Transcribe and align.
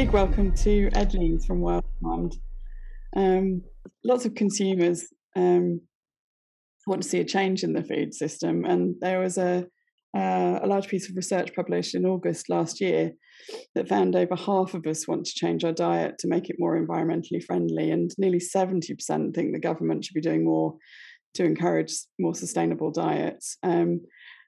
big 0.00 0.12
welcome 0.12 0.50
to 0.54 0.88
Ed 0.94 1.12
Lees 1.12 1.44
from 1.44 1.60
Farmed. 2.02 2.34
Um, 3.14 3.60
lots 4.02 4.24
of 4.24 4.34
consumers 4.34 5.04
um, 5.36 5.82
want 6.86 7.02
to 7.02 7.08
see 7.08 7.20
a 7.20 7.24
change 7.24 7.62
in 7.62 7.74
the 7.74 7.84
food 7.84 8.14
system, 8.14 8.64
and 8.64 8.94
there 9.02 9.20
was 9.20 9.36
a 9.36 9.66
uh, 10.16 10.58
a 10.62 10.66
large 10.66 10.88
piece 10.88 11.10
of 11.10 11.16
research 11.16 11.54
published 11.54 11.94
in 11.94 12.06
August 12.06 12.48
last 12.48 12.80
year 12.80 13.12
that 13.74 13.90
found 13.90 14.16
over 14.16 14.34
half 14.36 14.72
of 14.72 14.86
us 14.86 15.06
want 15.06 15.26
to 15.26 15.34
change 15.34 15.64
our 15.64 15.72
diet 15.72 16.14
to 16.20 16.28
make 16.28 16.48
it 16.48 16.56
more 16.58 16.82
environmentally 16.82 17.44
friendly, 17.46 17.90
and 17.90 18.10
nearly 18.16 18.40
70% 18.40 19.34
think 19.34 19.52
the 19.52 19.60
government 19.60 20.06
should 20.06 20.14
be 20.14 20.22
doing 20.22 20.46
more 20.46 20.76
to 21.34 21.44
encourage 21.44 21.92
more 22.18 22.34
sustainable 22.34 22.90
diets. 22.90 23.58
Um, 23.62 24.00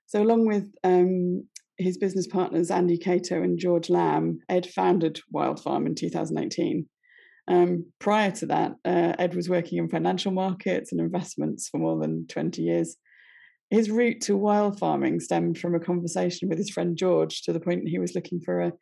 so, 0.07 0.23
along 0.23 0.47
with 0.47 0.73
um, 0.83 1.47
his 1.83 1.99
business 1.99 2.27
partners 2.27 2.71
Andy 2.71 2.99
Cato 2.99 3.43
and 3.43 3.59
George 3.59 3.91
Lamb, 3.91 4.41
Ed 4.49 4.67
founded 4.67 5.21
Wild 5.31 5.63
Farm 5.63 5.87
in 5.87 5.95
2018. 5.95 6.87
Um, 7.49 7.87
prior 7.99 8.31
to 8.33 8.47
that, 8.47 8.73
uh, 8.85 9.15
Ed 9.19 9.35
was 9.35 9.49
working 9.49 9.79
in 9.79 9.89
financial 9.89 10.33
markets 10.33 10.93
and 10.93 11.01
investments 11.01 11.69
for 11.69 11.79
more 11.79 11.99
than 11.99 12.27
20 12.29 12.63
years. 12.63 12.97
His 13.71 13.91
route 13.91 14.21
to 14.23 14.37
wild 14.37 14.79
farming 14.79 15.21
stemmed 15.21 15.59
from 15.59 15.75
a 15.75 15.81
conversation 15.81 16.49
with 16.49 16.59
his 16.59 16.71
friend 16.71 16.97
George 16.97 17.43
to 17.43 17.53
the 17.53 17.61
point 17.61 17.89
he 17.89 17.99
was 17.99 18.15
looking 18.15 18.41
for 18.41 18.61
a, 18.61 18.73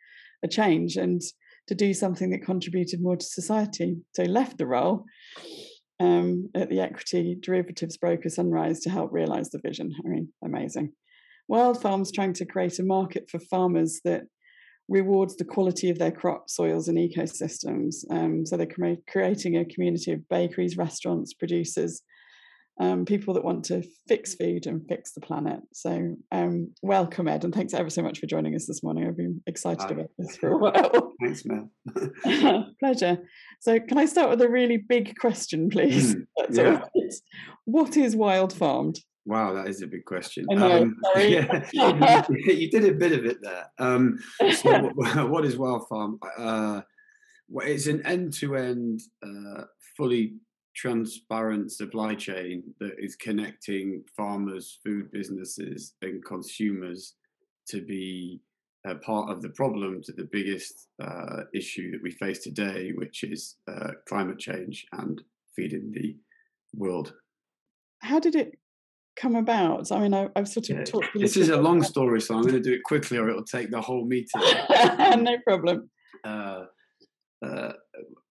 a 0.42 0.48
change 0.48 0.96
and 0.96 1.22
to 1.68 1.74
do 1.74 1.94
something 1.94 2.30
that 2.30 2.44
contributed 2.44 3.00
more 3.00 3.16
to 3.16 3.24
society. 3.24 3.96
So 4.14 4.22
he 4.22 4.28
left 4.28 4.58
the 4.58 4.66
role 4.66 5.04
um, 6.00 6.50
at 6.54 6.68
the 6.68 6.80
equity 6.80 7.36
derivatives 7.38 7.96
broker 7.96 8.28
Sunrise 8.28 8.80
to 8.80 8.90
help 8.90 9.12
realize 9.12 9.50
the 9.50 9.60
vision. 9.62 9.94
I 10.04 10.08
mean, 10.08 10.32
amazing. 10.44 10.92
Wild 11.50 11.82
Farm's 11.82 12.12
trying 12.12 12.32
to 12.34 12.46
create 12.46 12.78
a 12.78 12.84
market 12.84 13.28
for 13.28 13.40
farmers 13.40 14.00
that 14.04 14.22
rewards 14.88 15.34
the 15.34 15.44
quality 15.44 15.90
of 15.90 15.98
their 15.98 16.12
crop, 16.12 16.48
soils, 16.48 16.86
and 16.86 16.96
ecosystems. 16.96 18.04
Um, 18.08 18.46
so 18.46 18.56
they're 18.56 18.96
creating 19.08 19.56
a 19.56 19.64
community 19.64 20.12
of 20.12 20.28
bakeries, 20.28 20.76
restaurants, 20.76 21.34
producers, 21.34 22.02
um, 22.80 23.04
people 23.04 23.34
that 23.34 23.44
want 23.44 23.64
to 23.64 23.82
fix 24.06 24.36
food 24.36 24.68
and 24.68 24.86
fix 24.88 25.12
the 25.12 25.22
planet. 25.22 25.58
So, 25.72 26.14
um, 26.30 26.72
welcome, 26.82 27.26
Ed, 27.26 27.42
and 27.42 27.52
thanks 27.52 27.74
ever 27.74 27.90
so 27.90 28.02
much 28.02 28.20
for 28.20 28.26
joining 28.26 28.54
us 28.54 28.66
this 28.66 28.84
morning. 28.84 29.08
I've 29.08 29.16
been 29.16 29.42
excited 29.48 29.82
Hi. 29.82 29.90
about 29.90 30.10
this 30.18 30.36
for 30.36 30.52
a 30.52 30.56
while. 30.56 31.14
thanks, 31.20 31.42
Mel. 31.44 31.68
Pleasure. 32.78 33.18
So, 33.58 33.80
can 33.80 33.98
I 33.98 34.06
start 34.06 34.30
with 34.30 34.40
a 34.40 34.48
really 34.48 34.76
big 34.76 35.16
question, 35.16 35.68
please? 35.68 36.14
Mm, 36.14 36.24
yeah. 36.52 36.84
What 37.64 37.96
is 37.96 38.14
wild 38.14 38.52
farmed? 38.52 39.00
Wow, 39.30 39.52
that 39.52 39.68
is 39.68 39.80
a 39.80 39.86
big 39.86 40.04
question. 40.06 40.44
Know, 40.50 40.82
um, 40.82 40.96
yeah, 41.16 41.64
you 42.32 42.68
did 42.68 42.84
a 42.84 42.92
bit 42.92 43.12
of 43.12 43.24
it 43.24 43.38
there. 43.40 43.70
Um, 43.78 44.18
so 44.56 44.90
what 45.28 45.44
is 45.44 45.56
Wild 45.56 45.86
Farm? 45.86 46.18
Uh, 46.36 46.80
it's 47.58 47.86
an 47.86 48.04
end-to-end, 48.04 49.02
uh, 49.24 49.66
fully 49.96 50.34
transparent 50.74 51.70
supply 51.70 52.16
chain 52.16 52.74
that 52.80 52.94
is 52.98 53.14
connecting 53.14 54.02
farmers, 54.16 54.80
food 54.84 55.12
businesses, 55.12 55.94
and 56.02 56.24
consumers 56.24 57.14
to 57.68 57.82
be 57.82 58.40
a 58.84 58.96
part 58.96 59.30
of 59.30 59.42
the 59.42 59.50
problem 59.50 60.02
to 60.02 60.12
the 60.12 60.28
biggest 60.32 60.88
uh, 61.00 61.42
issue 61.54 61.92
that 61.92 62.02
we 62.02 62.10
face 62.10 62.40
today, 62.42 62.90
which 62.96 63.22
is 63.22 63.58
uh, 63.68 63.92
climate 64.08 64.40
change 64.40 64.86
and 64.90 65.22
feeding 65.54 65.92
the 65.92 66.16
world. 66.74 67.14
How 68.00 68.18
did 68.18 68.34
it 68.34 68.56
come 69.16 69.36
about? 69.36 69.90
I 69.92 70.00
mean, 70.00 70.14
I, 70.14 70.28
have 70.36 70.48
sort 70.48 70.70
of 70.70 70.78
yeah. 70.78 70.84
talked. 70.84 71.08
This 71.14 71.36
is 71.36 71.48
a 71.48 71.56
long 71.56 71.82
story, 71.82 72.20
so 72.20 72.34
I'm 72.34 72.42
going 72.42 72.54
to 72.54 72.60
do 72.60 72.72
it 72.72 72.82
quickly, 72.84 73.18
or 73.18 73.28
it'll 73.28 73.44
take 73.44 73.70
the 73.70 73.80
whole 73.80 74.06
meeting. 74.06 74.40
no 75.22 75.36
problem. 75.46 75.90
Uh, 76.24 76.64
uh, 77.44 77.72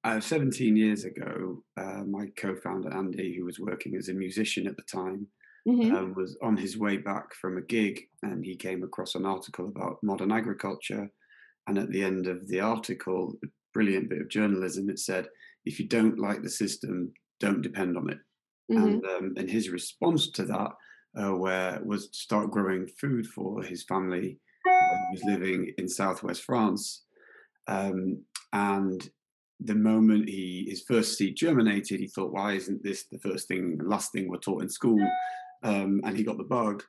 uh, 0.04 0.20
17 0.20 0.76
years 0.76 1.04
ago, 1.04 1.64
uh, 1.78 2.04
my 2.08 2.28
co-founder 2.38 2.94
Andy, 2.94 3.36
who 3.38 3.46
was 3.46 3.60
working 3.60 3.96
as 3.96 4.08
a 4.08 4.14
musician 4.14 4.68
at 4.68 4.78
the 4.78 4.84
time, 4.92 5.28
mm-hmm. 5.68 5.96
um, 5.96 6.14
was 6.16 6.38
on 6.42 6.58
his 6.58 6.78
way 6.78 6.98
back 6.98 7.34
from 7.34 7.58
a 7.58 7.62
gig, 7.62 8.02
and 8.24 8.46
he 8.46 8.56
came 8.56 8.84
across 8.84 9.16
an 9.16 9.26
article 9.26 9.68
about 9.68 9.98
modern 10.04 10.32
agriculture. 10.32 11.10
And 11.68 11.78
at 11.78 11.92
the 11.92 12.04
end 12.04 12.28
of 12.28 12.48
the 12.48 12.62
article, 12.62 13.34
a 13.44 13.48
brilliant 13.74 14.10
bit 14.10 14.22
of 14.22 14.30
journalism, 14.30 14.90
it 14.90 15.00
said, 15.00 15.28
"If 15.66 15.80
you 15.80 15.88
don't 15.88 16.18
like 16.18 16.42
the 16.42 16.50
system, 16.50 17.14
don't 17.40 17.62
depend 17.62 17.98
on 17.98 18.10
it." 18.10 18.20
Mm-hmm. 18.72 18.84
And 18.84 19.06
um, 19.06 19.34
and 19.38 19.50
his 19.50 19.70
response 19.70 20.30
to 20.32 20.44
that, 20.46 20.72
uh, 21.18 21.36
where 21.36 21.80
was 21.84 22.10
to 22.10 22.18
start 22.18 22.52
growing 22.52 22.88
food 22.88 23.26
for 23.28 23.64
his 23.64 23.84
family 23.84 24.40
when 24.64 25.00
he 25.10 25.16
was 25.16 25.24
living 25.26 25.74
in 25.78 25.88
southwest 25.88 26.44
France. 26.44 27.04
Um, 27.68 28.24
and 28.54 29.10
the 29.60 29.76
moment 29.76 30.30
he 30.30 30.68
his 30.70 30.84
first 30.88 31.18
seed 31.18 31.36
germinated, 31.36 32.00
he 32.00 32.08
thought, 32.08 32.34
"Why 32.34 32.54
isn't 32.54 32.84
this 32.84 33.06
the 33.12 33.20
first 33.20 33.48
thing, 33.48 33.80
last 33.84 34.12
thing 34.12 34.28
we're 34.28 34.38
taught 34.38 34.64
in 34.64 34.70
school?" 34.70 35.00
Um, 35.64 36.02
and 36.04 36.16
he 36.16 36.24
got 36.24 36.38
the 36.38 36.44
bug. 36.44 36.84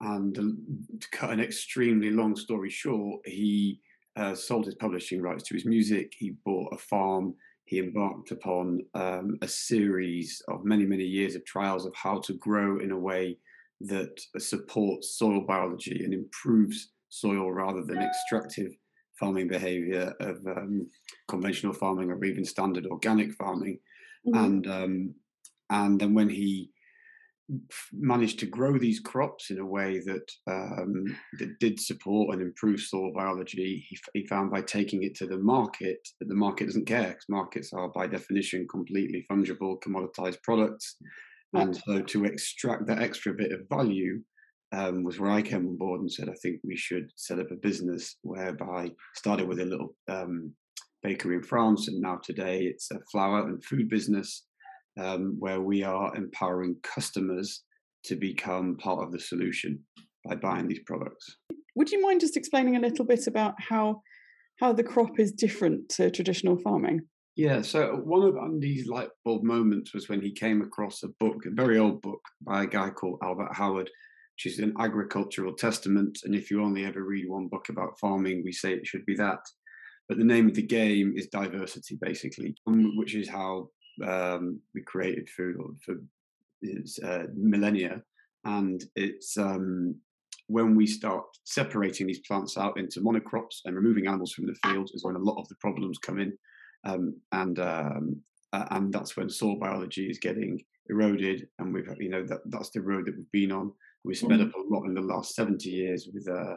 And 0.00 0.34
to 0.34 1.08
cut 1.12 1.30
an 1.30 1.40
extremely 1.40 2.10
long 2.10 2.34
story 2.34 2.70
short, 2.70 3.20
he 3.24 3.80
uh, 4.16 4.34
sold 4.34 4.66
his 4.66 4.74
publishing 4.74 5.22
rights 5.22 5.44
to 5.44 5.54
his 5.54 5.64
music. 5.64 6.12
He 6.16 6.34
bought 6.44 6.74
a 6.74 6.78
farm 6.78 7.34
he 7.64 7.78
embarked 7.78 8.30
upon 8.30 8.80
um, 8.94 9.38
a 9.42 9.48
series 9.48 10.42
of 10.48 10.64
many, 10.64 10.84
many 10.84 11.04
years 11.04 11.34
of 11.34 11.44
trials 11.44 11.86
of 11.86 11.94
how 11.94 12.18
to 12.20 12.34
grow 12.34 12.78
in 12.80 12.90
a 12.90 12.98
way 12.98 13.38
that 13.80 14.20
supports 14.38 15.16
soil 15.18 15.40
biology 15.40 16.04
and 16.04 16.12
improves 16.12 16.90
soil 17.08 17.52
rather 17.52 17.82
than 17.82 18.02
extractive 18.02 18.72
farming 19.18 19.48
behavior 19.48 20.14
of 20.20 20.36
um, 20.46 20.88
conventional 21.28 21.72
farming 21.72 22.10
or 22.10 22.24
even 22.24 22.44
standard 22.44 22.86
organic 22.86 23.32
farming. 23.34 23.78
Mm-hmm. 24.26 24.44
And 24.44 24.66
um, 24.66 25.14
and 25.70 26.00
then 26.00 26.12
when 26.12 26.28
he 26.28 26.71
managed 27.92 28.38
to 28.40 28.46
grow 28.46 28.78
these 28.78 29.00
crops 29.00 29.50
in 29.50 29.58
a 29.58 29.66
way 29.66 30.00
that 30.00 30.30
um, 30.46 31.04
that 31.38 31.58
did 31.58 31.80
support 31.80 32.34
and 32.34 32.42
improve 32.42 32.80
soil 32.80 33.12
biology. 33.14 33.84
He, 33.88 33.98
he, 34.14 34.26
found 34.26 34.50
by 34.50 34.62
taking 34.62 35.02
it 35.02 35.14
to 35.16 35.26
the 35.26 35.38
market 35.38 35.98
that 36.20 36.28
the 36.28 36.34
market 36.34 36.66
doesn't 36.66 36.86
care 36.86 37.08
because 37.08 37.28
markets 37.28 37.72
are 37.72 37.88
by 37.88 38.06
definition 38.06 38.66
completely 38.68 39.26
fungible, 39.30 39.80
commoditized 39.80 40.42
products, 40.42 40.96
and 41.54 41.76
so 41.76 42.00
to 42.00 42.24
extract 42.24 42.86
that 42.86 43.02
extra 43.02 43.32
bit 43.34 43.52
of 43.52 43.68
value 43.68 44.20
um, 44.72 45.04
was 45.04 45.20
where 45.20 45.30
I 45.30 45.42
came 45.42 45.66
on 45.66 45.76
board 45.76 46.00
and 46.00 46.10
said 46.10 46.28
I 46.28 46.34
think 46.42 46.60
we 46.64 46.76
should 46.76 47.10
set 47.16 47.38
up 47.38 47.50
a 47.50 47.56
business 47.56 48.16
whereby 48.22 48.90
started 49.14 49.46
with 49.46 49.60
a 49.60 49.66
little 49.66 49.94
um, 50.08 50.54
bakery 51.02 51.36
in 51.36 51.42
France 51.42 51.88
and 51.88 52.00
now 52.00 52.20
today 52.22 52.62
it's 52.62 52.90
a 52.90 53.00
flour 53.10 53.48
and 53.48 53.62
food 53.62 53.88
business 53.88 54.44
um, 55.00 55.36
where 55.38 55.60
we 55.60 55.82
are 55.82 56.14
empowering 56.16 56.76
customers 56.82 57.62
to 58.04 58.16
become 58.16 58.76
part 58.76 59.02
of 59.02 59.12
the 59.12 59.20
solution 59.20 59.78
by 60.24 60.34
buying 60.34 60.68
these 60.68 60.82
products. 60.86 61.36
Would 61.76 61.90
you 61.90 62.00
mind 62.00 62.20
just 62.20 62.36
explaining 62.36 62.76
a 62.76 62.80
little 62.80 63.04
bit 63.04 63.26
about 63.26 63.54
how 63.58 64.02
how 64.60 64.72
the 64.72 64.84
crop 64.84 65.18
is 65.18 65.32
different 65.32 65.88
to 65.88 66.10
traditional 66.10 66.58
farming? 66.58 67.00
Yeah, 67.34 67.62
so 67.62 68.00
one 68.04 68.22
of 68.22 68.36
Andy's 68.36 68.86
light 68.86 69.08
bulb 69.24 69.42
moments 69.42 69.94
was 69.94 70.08
when 70.08 70.20
he 70.20 70.32
came 70.32 70.60
across 70.60 71.02
a 71.02 71.08
book, 71.18 71.46
a 71.46 71.50
very 71.50 71.78
old 71.78 72.02
book 72.02 72.20
by 72.42 72.64
a 72.64 72.66
guy 72.66 72.90
called 72.90 73.18
Albert 73.22 73.54
Howard, 73.54 73.90
which 74.36 74.52
is 74.52 74.58
an 74.58 74.74
agricultural 74.78 75.54
testament. 75.54 76.18
And 76.24 76.34
if 76.34 76.50
you 76.50 76.62
only 76.62 76.84
ever 76.84 77.02
read 77.02 77.24
one 77.28 77.48
book 77.48 77.70
about 77.70 77.98
farming, 77.98 78.42
we 78.44 78.52
say 78.52 78.74
it 78.74 78.86
should 78.86 79.06
be 79.06 79.16
that. 79.16 79.40
But 80.08 80.18
the 80.18 80.24
name 80.24 80.46
of 80.46 80.54
the 80.54 80.66
game 80.66 81.14
is 81.16 81.28
diversity, 81.28 81.98
basically, 82.00 82.54
which 82.66 83.14
is 83.14 83.30
how 83.30 83.68
um, 84.06 84.60
we 84.74 84.82
created 84.82 85.28
food 85.28 85.56
for 85.84 85.96
uh, 87.04 87.24
millennia, 87.34 88.02
and 88.44 88.84
it's 88.96 89.36
um, 89.36 89.94
when 90.46 90.76
we 90.76 90.86
start 90.86 91.24
separating 91.44 92.06
these 92.06 92.20
plants 92.20 92.56
out 92.58 92.78
into 92.78 93.00
monocrops 93.00 93.60
and 93.64 93.76
removing 93.76 94.06
animals 94.06 94.32
from 94.32 94.46
the 94.46 94.56
fields 94.64 94.92
is 94.92 95.04
when 95.04 95.16
a 95.16 95.20
lot 95.20 95.40
of 95.40 95.48
the 95.48 95.56
problems 95.56 95.98
come 95.98 96.18
in, 96.18 96.32
um, 96.84 97.14
and 97.32 97.58
um, 97.58 98.22
and 98.52 98.92
that's 98.92 99.16
when 99.16 99.30
soil 99.30 99.56
biology 99.58 100.06
is 100.08 100.18
getting 100.18 100.60
eroded, 100.88 101.48
and 101.58 101.72
we've 101.72 101.88
you 101.98 102.10
know 102.10 102.24
that 102.26 102.40
that's 102.46 102.70
the 102.70 102.80
road 102.80 103.06
that 103.06 103.16
we've 103.16 103.32
been 103.32 103.52
on. 103.52 103.72
We've 104.04 104.16
sped 104.16 104.40
mm. 104.40 104.48
up 104.48 104.54
a 104.54 104.74
lot 104.74 104.84
in 104.84 104.94
the 104.94 105.00
last 105.00 105.34
seventy 105.34 105.70
years 105.70 106.08
with 106.12 106.28
uh, 106.28 106.56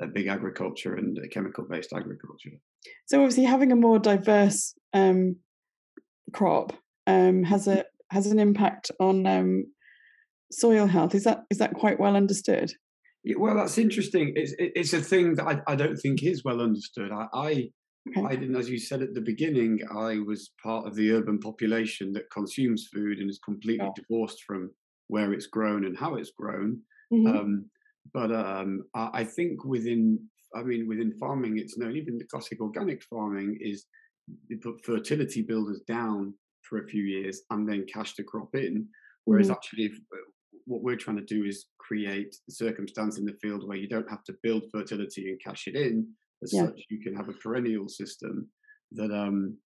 a 0.00 0.06
big 0.06 0.26
agriculture 0.26 0.96
and 0.96 1.18
chemical 1.30 1.64
based 1.64 1.92
agriculture. 1.92 2.50
So 3.06 3.20
obviously 3.20 3.44
having 3.44 3.72
a 3.72 3.76
more 3.76 3.98
diverse 3.98 4.74
um, 4.92 5.36
crop 6.34 6.72
um, 7.06 7.44
has 7.44 7.66
a 7.66 7.84
has 8.10 8.26
an 8.26 8.38
impact 8.38 8.90
on 9.00 9.26
um, 9.26 9.64
soil 10.52 10.86
health. 10.86 11.14
Is 11.14 11.24
that 11.24 11.44
is 11.50 11.58
that 11.58 11.74
quite 11.74 11.98
well 11.98 12.16
understood? 12.16 12.72
Yeah, 13.22 13.36
well, 13.38 13.56
that's 13.56 13.78
interesting. 13.78 14.32
It's 14.36 14.54
it's 14.58 14.92
a 14.92 15.00
thing 15.00 15.34
that 15.36 15.46
I, 15.46 15.72
I 15.72 15.76
don't 15.76 15.96
think 15.96 16.22
is 16.22 16.44
well 16.44 16.60
understood. 16.60 17.10
I, 17.10 17.26
I 17.32 17.50
okay. 18.16 18.26
I 18.26 18.36
didn't, 18.36 18.56
as 18.56 18.68
you 18.68 18.78
said 18.78 19.02
at 19.02 19.14
the 19.14 19.20
beginning, 19.20 19.80
I 19.90 20.18
was 20.18 20.50
part 20.62 20.86
of 20.86 20.94
the 20.94 21.10
urban 21.12 21.38
population 21.38 22.12
that 22.12 22.30
consumes 22.30 22.88
food 22.92 23.18
and 23.18 23.30
is 23.30 23.40
completely 23.44 23.86
yeah. 23.86 23.92
divorced 23.96 24.42
from 24.46 24.70
where 25.08 25.32
it's 25.32 25.46
grown 25.46 25.84
and 25.84 25.96
how 25.96 26.14
it's 26.14 26.32
grown. 26.36 26.80
Mm-hmm. 27.12 27.26
Um, 27.26 27.70
but 28.12 28.30
um, 28.32 28.82
I, 28.94 29.10
I 29.20 29.24
think 29.24 29.64
within 29.64 30.18
I 30.54 30.62
mean, 30.62 30.86
within 30.86 31.12
farming, 31.18 31.58
it's 31.58 31.76
known, 31.76 31.96
even 31.96 32.18
the 32.18 32.24
classic 32.24 32.60
organic 32.60 33.02
farming 33.02 33.58
is 33.60 33.86
put 34.62 34.84
fertility 34.84 35.42
builders 35.42 35.80
down 35.86 36.34
for 36.62 36.78
a 36.78 36.86
few 36.86 37.02
years 37.02 37.42
and 37.50 37.68
then 37.68 37.86
cash 37.92 38.14
the 38.14 38.22
crop 38.22 38.54
in. 38.54 38.86
Whereas 39.24 39.46
mm-hmm. 39.46 39.54
actually, 39.54 39.84
if, 39.86 39.92
uh, 40.12 40.16
what 40.66 40.82
we're 40.82 40.96
trying 40.96 41.16
to 41.16 41.24
do 41.24 41.44
is 41.44 41.66
create 41.78 42.36
the 42.46 42.54
circumstance 42.54 43.18
in 43.18 43.24
the 43.24 43.36
field 43.42 43.66
where 43.66 43.76
you 43.76 43.88
don't 43.88 44.08
have 44.08 44.24
to 44.24 44.34
build 44.42 44.64
fertility 44.70 45.28
and 45.28 45.40
cash 45.42 45.66
it 45.66 45.76
in. 45.76 46.08
As 46.42 46.52
yeah. 46.52 46.66
such, 46.66 46.82
you 46.90 47.00
can 47.00 47.14
have 47.14 47.28
a 47.28 47.34
perennial 47.34 47.88
system 47.88 48.48
that 48.92 49.10
um, 49.10 49.56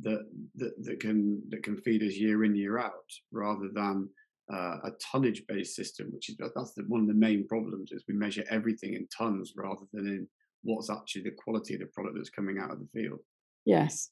that, 0.00 0.26
that 0.56 0.72
that 0.82 1.00
can 1.00 1.42
that 1.48 1.62
can 1.62 1.76
feed 1.76 2.02
us 2.02 2.14
year 2.14 2.44
in 2.44 2.54
year 2.54 2.78
out, 2.78 2.92
rather 3.32 3.68
than 3.72 4.08
uh, 4.52 4.76
a 4.84 4.90
tonnage 5.00 5.44
based 5.48 5.74
system, 5.74 6.08
which 6.12 6.28
is 6.28 6.36
that's 6.54 6.72
the, 6.74 6.82
one 6.88 7.00
of 7.00 7.08
the 7.08 7.14
main 7.14 7.46
problems 7.46 7.92
is 7.92 8.04
we 8.08 8.14
measure 8.14 8.44
everything 8.50 8.94
in 8.94 9.06
tons 9.16 9.52
rather 9.56 9.84
than 9.92 10.06
in 10.06 10.28
what's 10.62 10.90
actually 10.90 11.22
the 11.22 11.36
quality 11.42 11.74
of 11.74 11.80
the 11.80 11.86
product 11.86 12.16
that's 12.16 12.30
coming 12.30 12.58
out 12.58 12.70
of 12.70 12.78
the 12.78 12.88
field. 12.92 13.20
Yes. 13.68 14.10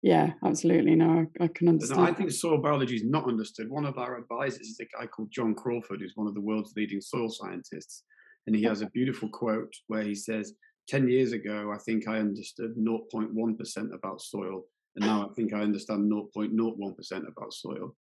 Yeah, 0.00 0.34
absolutely. 0.44 0.94
No, 0.94 1.26
I, 1.40 1.44
I 1.44 1.48
can 1.48 1.68
understand. 1.68 2.00
I 2.00 2.12
think 2.12 2.30
soil 2.30 2.58
biology 2.58 2.94
is 2.94 3.04
not 3.04 3.26
understood. 3.26 3.68
One 3.68 3.84
of 3.84 3.98
our 3.98 4.16
advisors 4.16 4.68
is 4.68 4.80
a 4.80 4.84
guy 4.96 5.06
called 5.06 5.32
John 5.32 5.54
Crawford, 5.54 6.00
who's 6.00 6.12
one 6.14 6.28
of 6.28 6.34
the 6.34 6.40
world's 6.40 6.72
leading 6.76 7.00
soil 7.00 7.28
scientists. 7.28 8.04
And 8.46 8.54
he 8.54 8.62
has 8.62 8.80
a 8.80 8.86
beautiful 8.90 9.28
quote 9.28 9.74
where 9.88 10.02
he 10.02 10.14
says, 10.14 10.54
10 10.88 11.08
years 11.08 11.32
ago, 11.32 11.72
I 11.74 11.78
think 11.78 12.08
I 12.08 12.18
understood 12.18 12.76
0.1% 12.76 13.94
about 13.94 14.22
soil. 14.22 14.64
And 14.96 15.04
now 15.04 15.28
I 15.28 15.34
think 15.34 15.52
I 15.52 15.60
understand 15.60 16.10
0.01% 16.10 17.28
about 17.28 17.52
soil 17.52 17.94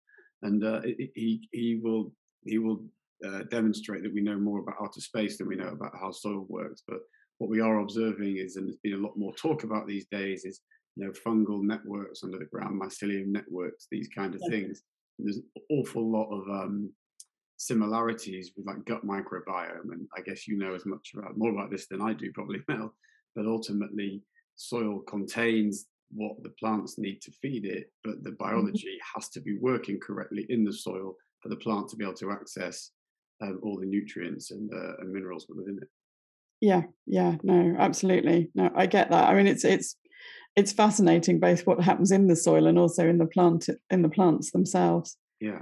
and 0.46 0.64
uh, 0.64 0.82
he 0.84 1.48
he 1.52 1.80
will 1.84 2.14
he 2.46 2.58
will 2.58 2.84
uh, 3.26 3.44
demonstrate 3.50 4.04
that 4.04 4.14
we 4.14 4.22
know 4.22 4.38
more 4.38 4.60
about 4.60 4.76
outer 4.82 5.02
space 5.02 5.38
than 5.38 5.48
we 5.48 5.56
know 5.56 5.70
about 5.70 5.94
how 6.00 6.12
soil 6.12 6.46
works. 6.48 6.84
But 6.88 7.00
what 7.38 7.50
we 7.50 7.60
are 7.60 7.80
observing 7.80 8.38
is, 8.38 8.56
and 8.56 8.68
there's 8.68 8.78
been 8.78 8.94
a 8.94 9.06
lot 9.06 9.18
more 9.18 9.34
talk 9.34 9.64
about 9.64 9.88
these 9.88 10.06
days, 10.12 10.46
is 10.46 10.62
you 10.96 11.06
know 11.06 11.12
fungal 11.12 11.62
networks 11.62 12.24
under 12.24 12.38
the 12.38 12.46
ground, 12.46 12.82
mycelium 12.82 13.28
networks, 13.28 13.88
these 13.92 14.08
kind 14.08 14.36
of 14.36 14.42
yeah. 14.46 14.58
things. 14.58 14.84
And 15.18 15.28
there's 15.28 15.38
an 15.38 15.46
awful 15.70 16.10
lot 16.10 16.30
of 16.30 16.48
um, 16.50 16.92
similarities 17.58 18.52
with 18.56 18.66
like 18.66 18.86
gut 18.86 19.06
microbiome, 19.06 19.92
and 19.92 20.08
I 20.16 20.22
guess 20.22 20.48
you 20.48 20.58
know 20.58 20.76
as 20.76 20.86
much 20.86 21.12
about 21.16 21.38
more 21.38 21.52
about 21.52 21.72
this 21.72 21.88
than 21.88 22.02
I 22.02 22.14
do, 22.14 22.32
probably 22.34 22.62
Mel. 22.68 22.94
But 23.36 23.46
ultimately, 23.46 24.22
soil 24.56 25.00
contains 25.00 25.88
what 26.12 26.42
the 26.44 26.50
plants 26.52 26.98
need 26.98 27.22
to 27.22 27.32
feed 27.32 27.66
it, 27.66 27.92
but 28.04 28.24
the 28.24 28.30
mm-hmm. 28.30 28.44
biology 28.44 28.98
has 29.14 29.30
to 29.30 29.42
be 29.42 29.58
working 29.58 30.00
correctly 30.00 30.46
in 30.50 30.64
the 30.64 30.72
soil 30.74 31.16
for 31.42 31.50
the 31.50 31.56
plant 31.58 31.90
to 31.90 31.96
be 31.96 32.04
able 32.06 32.14
to 32.14 32.32
access 32.32 32.92
um, 33.42 33.60
all 33.64 33.78
the 33.78 33.86
nutrients 33.86 34.52
and, 34.52 34.72
uh, 34.74 34.98
and 35.00 35.12
minerals 35.12 35.48
within 35.50 35.78
it. 35.82 35.90
Yeah, 36.62 36.84
yeah, 37.06 37.36
no, 37.44 37.76
absolutely. 37.78 38.50
No, 38.56 38.70
I 38.76 38.86
get 38.86 39.12
that. 39.12 39.30
I 39.30 39.36
mean, 39.36 39.48
it's 39.48 39.66
it's 39.66 39.96
it's 40.56 40.72
fascinating 40.72 41.40
both 41.40 41.68
what 41.68 41.82
happens 41.82 42.12
in 42.12 42.28
the 42.28 42.36
soil 42.36 42.68
and 42.68 42.80
also 42.80 43.08
in 43.08 43.18
the 43.18 43.26
plant 43.26 43.68
in 43.90 44.02
the 44.02 44.10
plants 44.10 44.52
themselves. 44.52 45.18
Yeah. 45.40 45.60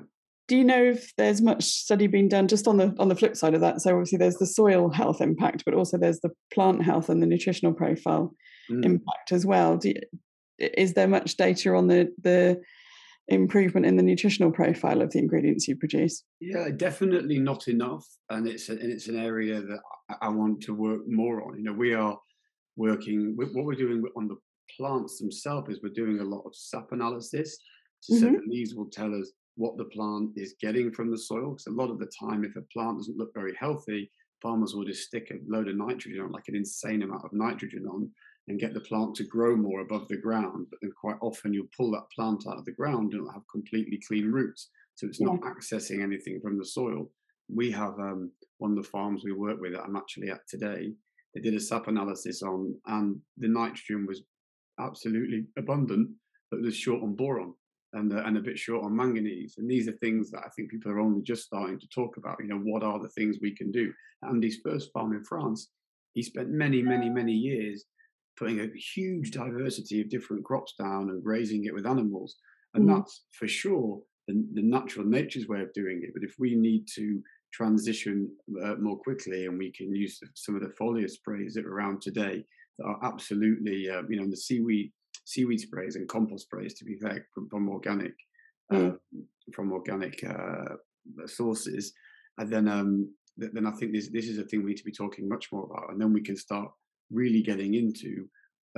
Do 0.47 0.57
you 0.57 0.63
know 0.63 0.83
if 0.83 1.13
there's 1.17 1.41
much 1.41 1.63
study 1.63 2.07
being 2.07 2.27
done 2.27 2.47
just 2.47 2.67
on 2.67 2.77
the 2.77 2.95
on 2.99 3.09
the 3.09 3.15
flip 3.15 3.35
side 3.35 3.53
of 3.53 3.61
that? 3.61 3.81
So 3.81 3.91
obviously 3.91 4.17
there's 4.17 4.37
the 4.37 4.45
soil 4.45 4.91
health 4.91 5.21
impact, 5.21 5.63
but 5.65 5.73
also 5.73 5.97
there's 5.97 6.19
the 6.19 6.31
plant 6.53 6.83
health 6.83 7.09
and 7.09 7.21
the 7.21 7.27
nutritional 7.27 7.73
profile 7.73 8.35
mm. 8.69 8.85
impact 8.85 9.31
as 9.31 9.45
well. 9.45 9.77
Do 9.77 9.89
you, 9.89 9.95
is 10.59 10.93
there 10.93 11.07
much 11.07 11.37
data 11.37 11.73
on 11.73 11.87
the 11.87 12.13
the 12.21 12.61
improvement 13.27 13.85
in 13.85 13.95
the 13.95 14.03
nutritional 14.03 14.51
profile 14.51 15.01
of 15.01 15.11
the 15.11 15.19
ingredients 15.19 15.67
you 15.67 15.75
produce? 15.75 16.23
Yeah, 16.39 16.69
definitely 16.75 17.39
not 17.39 17.67
enough, 17.67 18.05
and 18.29 18.47
it's 18.47 18.69
a, 18.69 18.73
and 18.73 18.91
it's 18.91 19.07
an 19.07 19.17
area 19.17 19.61
that 19.61 19.79
I 20.21 20.29
want 20.29 20.61
to 20.63 20.73
work 20.73 21.01
more 21.07 21.43
on. 21.43 21.57
You 21.57 21.63
know, 21.63 21.73
we 21.73 21.93
are 21.93 22.17
working 22.75 23.35
what 23.37 23.65
we're 23.65 23.75
doing 23.75 24.03
on 24.17 24.27
the 24.27 24.37
plants 24.77 25.19
themselves 25.19 25.69
is 25.69 25.79
we're 25.83 25.93
doing 25.93 26.19
a 26.19 26.23
lot 26.23 26.43
of 26.45 26.55
sap 26.55 26.91
analysis. 26.91 27.57
So 27.99 28.15
mm-hmm. 28.15 28.49
these 28.49 28.75
will 28.75 28.89
tell 28.89 29.13
us 29.13 29.31
what 29.55 29.77
the 29.77 29.85
plant 29.85 30.31
is 30.35 30.55
getting 30.59 30.91
from 30.91 31.11
the 31.11 31.17
soil. 31.17 31.51
Because 31.51 31.67
a 31.67 31.71
lot 31.71 31.89
of 31.89 31.99
the 31.99 32.11
time, 32.19 32.43
if 32.43 32.55
a 32.55 32.61
plant 32.73 32.97
doesn't 32.97 33.17
look 33.17 33.31
very 33.33 33.53
healthy, 33.59 34.11
farmers 34.41 34.73
will 34.73 34.83
just 34.83 35.03
stick 35.03 35.31
a 35.31 35.35
load 35.47 35.69
of 35.69 35.77
nitrogen 35.77 36.21
on, 36.21 36.31
like 36.31 36.47
an 36.47 36.55
insane 36.55 37.03
amount 37.03 37.23
of 37.23 37.31
nitrogen 37.33 37.85
on, 37.87 38.09
and 38.47 38.59
get 38.59 38.73
the 38.73 38.79
plant 38.81 39.15
to 39.15 39.23
grow 39.23 39.55
more 39.55 39.81
above 39.81 40.07
the 40.07 40.17
ground. 40.17 40.67
But 40.69 40.79
then 40.81 40.91
quite 40.99 41.17
often 41.21 41.53
you'll 41.53 41.67
pull 41.75 41.91
that 41.91 42.09
plant 42.13 42.45
out 42.47 42.57
of 42.57 42.65
the 42.65 42.73
ground 42.73 43.13
and 43.13 43.21
it'll 43.21 43.31
have 43.31 43.47
completely 43.51 43.99
clean 44.07 44.31
roots. 44.31 44.69
So 44.95 45.07
it's 45.07 45.21
not 45.21 45.39
accessing 45.41 46.03
anything 46.03 46.39
from 46.41 46.57
the 46.57 46.65
soil. 46.65 47.09
We 47.49 47.71
have 47.71 47.97
um, 47.99 48.31
one 48.57 48.71
of 48.71 48.83
the 48.83 48.89
farms 48.89 49.23
we 49.23 49.31
work 49.31 49.59
with 49.59 49.73
that 49.73 49.83
I'm 49.83 49.95
actually 49.95 50.29
at 50.29 50.47
today. 50.47 50.93
They 51.33 51.41
did 51.41 51.55
a 51.55 51.59
sap 51.59 51.87
analysis 51.87 52.43
on, 52.43 52.75
and 52.85 53.19
the 53.37 53.47
nitrogen 53.47 54.05
was 54.05 54.21
absolutely 54.79 55.45
abundant, 55.57 56.09
but 56.51 56.59
it 56.59 56.63
was 56.63 56.75
short 56.75 57.01
on 57.01 57.15
boron 57.15 57.53
and, 57.93 58.13
uh, 58.13 58.23
and 58.25 58.37
a 58.37 58.41
bit 58.41 58.59
short 58.59 58.83
on 58.83 58.95
manganese. 58.95 59.55
And 59.57 59.69
these 59.69 59.87
are 59.87 59.93
things 59.93 60.29
that 60.31 60.43
I 60.45 60.49
think 60.55 60.69
people 60.69 60.91
are 60.91 60.99
only 60.99 61.21
just 61.23 61.43
starting 61.43 61.79
to 61.79 61.87
talk 61.87 62.17
about. 62.17 62.37
You 62.39 62.49
know, 62.49 62.59
what 62.59 62.83
are 62.83 62.99
the 62.99 63.09
things 63.09 63.37
we 63.41 63.55
can 63.55 63.71
do? 63.71 63.91
Andy's 64.27 64.59
first 64.63 64.91
farm 64.93 65.13
in 65.13 65.23
France, 65.23 65.69
he 66.13 66.21
spent 66.21 66.49
many, 66.49 66.81
many, 66.81 67.09
many 67.09 67.33
years 67.33 67.85
putting 68.37 68.59
a 68.59 68.67
huge 68.95 69.31
diversity 69.31 70.01
of 70.01 70.09
different 70.09 70.43
crops 70.43 70.73
down 70.77 71.09
and 71.09 71.23
grazing 71.23 71.65
it 71.65 71.73
with 71.73 71.85
animals. 71.85 72.35
And 72.73 72.87
mm 72.87 72.95
that's 72.95 73.25
for 73.31 73.47
sure 73.47 74.01
the, 74.27 74.33
the, 74.53 74.61
natural 74.61 75.05
nature's 75.05 75.47
way 75.47 75.61
of 75.61 75.73
doing 75.73 76.01
it. 76.03 76.11
But 76.13 76.23
if 76.23 76.35
we 76.39 76.55
need 76.55 76.87
to 76.95 77.21
transition 77.51 78.29
uh, 78.63 78.75
more 78.75 78.97
quickly 78.97 79.45
and 79.45 79.59
we 79.59 79.71
can 79.71 79.93
use 79.93 80.19
some 80.33 80.55
of 80.55 80.61
the 80.61 80.73
foliar 80.79 81.09
sprays 81.09 81.53
that 81.53 81.65
are 81.65 81.73
around 81.73 82.01
today 82.01 82.43
that 82.79 82.85
are 82.85 82.99
absolutely, 83.03 83.89
uh, 83.89 84.01
you 84.09 84.19
know, 84.19 84.27
the 84.27 84.37
seaweed 84.37 84.91
seaweed 85.25 85.59
sprays 85.59 85.95
and 85.95 86.09
compost 86.09 86.45
sprays 86.45 86.73
to 86.73 86.85
be 86.85 86.97
fair 86.97 87.25
from, 87.33 87.47
from 87.47 87.69
organic 87.69 88.13
mm. 88.71 88.91
uh, 88.91 88.95
from 89.53 89.71
organic 89.71 90.23
uh, 90.23 90.75
sources, 91.25 91.93
and 92.37 92.51
then 92.51 92.67
um, 92.67 93.09
then 93.37 93.65
I 93.65 93.71
think 93.71 93.93
this 93.93 94.09
this 94.09 94.27
is 94.27 94.37
a 94.37 94.43
thing 94.43 94.63
we 94.63 94.71
need 94.71 94.77
to 94.77 94.83
be 94.83 94.91
talking 94.91 95.27
much 95.27 95.51
more 95.51 95.65
about, 95.65 95.91
and 95.91 95.99
then 95.99 96.13
we 96.13 96.21
can 96.21 96.37
start 96.37 96.71
really 97.11 97.41
getting 97.41 97.75
into 97.75 98.27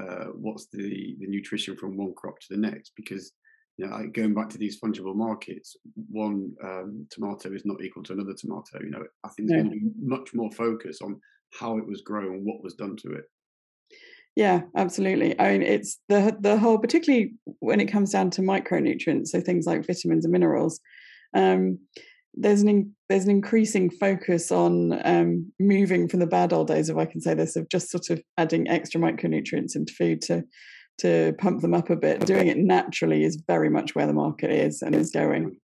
uh, 0.02 0.26
what's 0.34 0.68
the 0.68 1.16
the 1.20 1.28
nutrition 1.28 1.76
from 1.76 1.98
one 1.98 2.14
crop 2.16 2.40
to 2.40 2.48
the 2.50 2.58
next 2.58 2.92
because 2.96 3.32
you 3.78 3.88
know, 3.88 4.08
going 4.14 4.34
back 4.34 4.50
to 4.50 4.58
these 4.58 4.80
fungible 4.80 5.16
markets, 5.16 5.76
one 6.10 6.52
um, 6.64 7.06
tomato 7.10 7.54
is 7.54 7.66
not 7.66 7.82
equal 7.84 8.04
to 8.04 8.14
another 8.14 8.34
tomato. 8.34 8.80
You 8.82 8.90
know, 8.90 9.04
I 9.24 9.30
think 9.30 9.50
there's 9.50 9.64
going 9.64 9.72
to 9.72 9.78
be 9.78 9.92
much 10.02 10.34
more 10.34 10.52
focus 10.52 11.02
on 11.02 11.20
how 11.60 11.78
it 11.78 11.86
was 11.86 12.02
grown, 12.02 12.46
what 12.46 12.64
was 12.64 12.76
done 12.76 12.96
to 12.98 13.12
it. 13.14 13.26
Yeah, 14.36 14.62
absolutely. 14.76 15.40
I 15.40 15.52
mean, 15.52 15.62
it's 15.62 16.00
the 16.10 16.36
the 16.40 16.58
whole, 16.58 16.78
particularly 16.78 17.34
when 17.60 17.80
it 17.80 17.92
comes 17.92 18.12
down 18.12 18.30
to 18.32 18.42
micronutrients, 18.42 19.28
so 19.28 19.42
things 19.42 19.66
like 19.66 19.86
vitamins 19.86 20.26
and 20.26 20.32
minerals. 20.32 20.80
Um, 21.34 21.80
there's 22.38 22.62
an 22.62 22.70
in, 22.70 22.96
there's 23.10 23.26
an 23.26 23.32
increasing 23.32 23.90
focus 23.90 24.52
on 24.52 25.00
um, 25.06 25.52
moving 25.60 26.08
from 26.08 26.20
the 26.20 26.28
bad 26.28 26.54
old 26.54 26.68
days, 26.68 26.90
if 26.90 26.98
I 26.98 27.06
can 27.06 27.22
say 27.22 27.34
this, 27.34 27.56
of 27.56 27.70
just 27.70 27.90
sort 27.90 28.10
of 28.10 28.22
adding 28.38 28.68
extra 28.68 29.00
micronutrients 29.00 29.76
into 29.76 29.94
food 29.94 30.22
to 30.24 30.44
to 30.98 31.34
pump 31.40 31.62
them 31.62 31.74
up 31.74 31.90
a 31.90 31.96
bit. 31.96 32.26
Doing 32.26 32.48
it 32.48 32.58
naturally 32.58 33.24
is 33.24 33.42
very 33.48 33.70
much 33.70 33.96
where 33.96 34.08
the 34.08 34.14
market 34.14 34.52
is 34.52 34.82
and 34.82 34.96
is 34.96 35.12
going. 35.12 35.58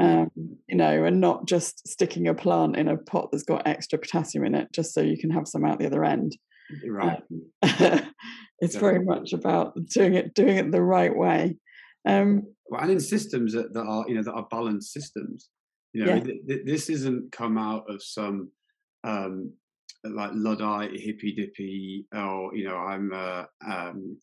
Um, 0.00 0.30
you 0.68 0.76
know, 0.76 1.04
and 1.04 1.20
not 1.20 1.46
just 1.46 1.86
sticking 1.86 2.26
a 2.26 2.34
plant 2.34 2.76
in 2.76 2.88
a 2.88 2.96
pot 2.96 3.28
that's 3.30 3.44
got 3.44 3.66
extra 3.66 4.00
potassium 4.00 4.44
in 4.44 4.56
it 4.56 4.72
just 4.72 4.92
so 4.92 5.00
you 5.00 5.16
can 5.16 5.30
have 5.30 5.46
some 5.46 5.64
out 5.64 5.78
the 5.78 5.86
other 5.86 6.04
end. 6.04 6.36
Right. 6.84 7.22
Um, 7.62 8.00
it's 8.60 8.74
very 8.74 9.04
much 9.04 9.32
about 9.32 9.74
doing 9.86 10.14
it 10.14 10.34
doing 10.34 10.56
it 10.56 10.72
the 10.72 10.82
right 10.82 11.14
way. 11.14 11.56
Um, 12.06 12.42
well, 12.66 12.80
and 12.80 12.90
in 12.90 13.00
systems 13.00 13.52
that, 13.52 13.72
that 13.74 13.84
are 13.84 14.04
you 14.08 14.16
know 14.16 14.22
that 14.22 14.32
are 14.32 14.46
balanced 14.50 14.92
systems 14.92 15.50
you 15.94 16.04
know, 16.04 16.14
yeah. 16.14 16.20
th- 16.20 16.46
th- 16.46 16.66
this 16.66 16.90
isn't 16.90 17.30
come 17.32 17.56
out 17.56 17.88
of 17.88 18.02
some 18.02 18.50
um, 19.04 19.52
like 20.04 20.32
luddite 20.34 20.98
hippy 20.98 21.32
dippy 21.32 22.06
or 22.14 22.54
you 22.54 22.64
know 22.64 22.76
I'm 22.76 23.12
uh, 23.12 23.44
um, 23.66 24.18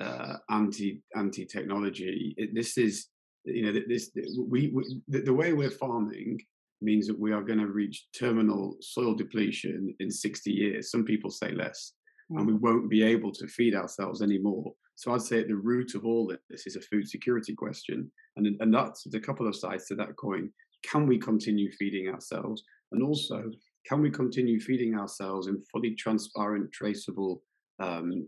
uh, 0.00 0.36
anti 0.50 1.02
anti 1.14 1.44
technology. 1.44 2.34
This 2.54 2.78
is 2.78 3.08
you 3.44 3.66
know 3.66 3.80
this 3.86 4.10
we, 4.48 4.72
we 4.74 5.02
the, 5.08 5.20
the 5.20 5.34
way 5.34 5.52
we're 5.52 5.70
farming 5.70 6.40
means 6.80 7.06
that 7.06 7.18
we 7.18 7.32
are 7.32 7.42
going 7.42 7.60
to 7.60 7.68
reach 7.68 8.06
terminal 8.18 8.76
soil 8.80 9.14
depletion 9.14 9.94
in 10.00 10.10
60 10.10 10.50
years. 10.50 10.90
Some 10.90 11.04
people 11.04 11.30
say 11.30 11.52
less, 11.52 11.92
mm. 12.32 12.38
and 12.38 12.46
we 12.46 12.54
won't 12.54 12.90
be 12.90 13.02
able 13.02 13.32
to 13.32 13.46
feed 13.46 13.74
ourselves 13.74 14.22
anymore. 14.22 14.72
So 14.96 15.12
I'd 15.12 15.22
say 15.22 15.40
at 15.40 15.48
the 15.48 15.56
root 15.56 15.94
of 15.94 16.04
all 16.04 16.32
this 16.48 16.66
is 16.66 16.76
a 16.76 16.80
food 16.80 17.08
security 17.08 17.54
question, 17.54 18.10
and 18.36 18.56
and 18.60 18.72
that's 18.72 19.06
a 19.12 19.20
couple 19.20 19.46
of 19.46 19.54
sides 19.54 19.86
to 19.88 19.94
that 19.96 20.16
coin 20.16 20.50
can 20.90 21.06
we 21.06 21.18
continue 21.18 21.70
feeding 21.72 22.08
ourselves? 22.08 22.62
And 22.92 23.02
also, 23.02 23.50
can 23.86 24.00
we 24.00 24.10
continue 24.10 24.60
feeding 24.60 24.94
ourselves 24.98 25.46
in 25.46 25.62
fully 25.72 25.94
transparent, 25.94 26.72
traceable, 26.72 27.42
um, 27.80 28.26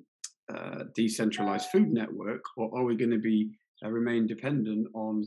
uh, 0.53 0.85
decentralized 0.95 1.71
food 1.71 1.93
network, 1.93 2.43
or 2.57 2.71
are 2.79 2.85
we 2.85 2.97
going 2.97 3.11
to 3.11 3.19
be 3.19 3.51
uh, 3.85 3.91
remain 3.91 4.27
dependent 4.27 4.87
on 4.95 5.25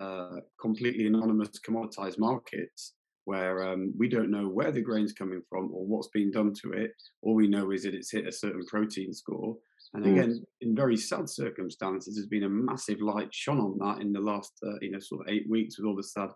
uh, 0.00 0.40
completely 0.60 1.06
anonymous 1.06 1.50
commoditized 1.66 2.18
markets 2.18 2.94
where 3.26 3.66
um, 3.66 3.92
we 3.98 4.08
don't 4.08 4.30
know 4.30 4.48
where 4.48 4.70
the 4.70 4.80
grain's 4.80 5.12
coming 5.12 5.40
from 5.48 5.70
or 5.72 5.86
what's 5.86 6.08
being 6.08 6.30
done 6.30 6.52
to 6.62 6.72
it. 6.72 6.90
All 7.22 7.34
we 7.34 7.48
know 7.48 7.70
is 7.70 7.84
that 7.84 7.94
it's 7.94 8.10
hit 8.10 8.26
a 8.26 8.32
certain 8.32 8.64
protein 8.66 9.12
score. 9.14 9.56
And 9.94 10.04
mm. 10.04 10.12
again, 10.12 10.30
mm. 10.30 10.44
in 10.60 10.76
very 10.76 10.96
sad 10.96 11.28
circumstances, 11.28 12.16
there's 12.16 12.26
been 12.26 12.44
a 12.44 12.48
massive 12.48 13.00
light 13.00 13.32
shone 13.32 13.60
on 13.60 13.78
that 13.78 14.02
in 14.02 14.12
the 14.12 14.20
last, 14.20 14.52
uh, 14.66 14.74
you 14.82 14.90
know, 14.90 14.98
sort 14.98 15.22
of 15.22 15.32
eight 15.32 15.46
weeks 15.48 15.78
with 15.78 15.86
all 15.86 15.96
the 15.96 16.02
sad 16.02 16.30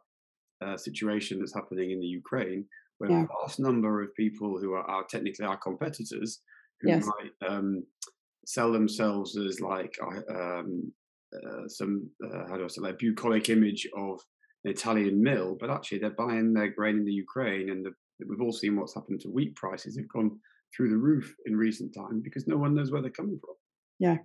uh, 0.64 0.76
situation 0.76 1.38
that's 1.38 1.54
happening 1.54 1.90
in 1.90 2.00
the 2.00 2.06
Ukraine, 2.06 2.64
where 2.98 3.10
yeah. 3.10 3.24
a 3.24 3.26
vast 3.42 3.60
number 3.60 4.02
of 4.02 4.14
people 4.14 4.58
who 4.58 4.72
are, 4.72 4.88
are 4.90 5.04
technically 5.08 5.46
our 5.46 5.56
competitors 5.56 6.40
who 6.80 6.88
yes. 6.88 7.06
might 7.06 7.48
um, 7.48 7.84
sell 8.46 8.72
themselves 8.72 9.36
as 9.36 9.60
like 9.60 9.94
um, 10.30 10.92
uh, 11.34 11.68
some 11.68 12.08
uh, 12.24 12.48
how 12.48 12.56
do 12.56 12.64
I 12.64 12.68
say 12.68 12.80
like 12.80 12.98
bucolic 12.98 13.48
image 13.48 13.86
of 13.96 14.20
an 14.64 14.70
Italian 14.70 15.22
mill, 15.22 15.56
but 15.60 15.70
actually 15.70 15.98
they're 15.98 16.10
buying 16.10 16.52
their 16.52 16.70
grain 16.70 16.96
in 16.96 17.04
the 17.04 17.12
Ukraine, 17.12 17.70
and 17.70 17.84
the, 17.84 17.92
we've 18.26 18.40
all 18.40 18.52
seen 18.52 18.76
what's 18.76 18.94
happened 18.94 19.20
to 19.20 19.28
wheat 19.28 19.54
prices. 19.54 19.96
They've 19.96 20.08
gone 20.08 20.38
through 20.76 20.90
the 20.90 20.96
roof 20.96 21.34
in 21.46 21.56
recent 21.56 21.94
time 21.94 22.20
because 22.22 22.46
no 22.46 22.56
one 22.56 22.74
knows 22.74 22.90
where 22.90 23.02
they're 23.02 23.10
coming 23.10 23.38
from. 23.38 23.54
Yeah, 23.98 24.16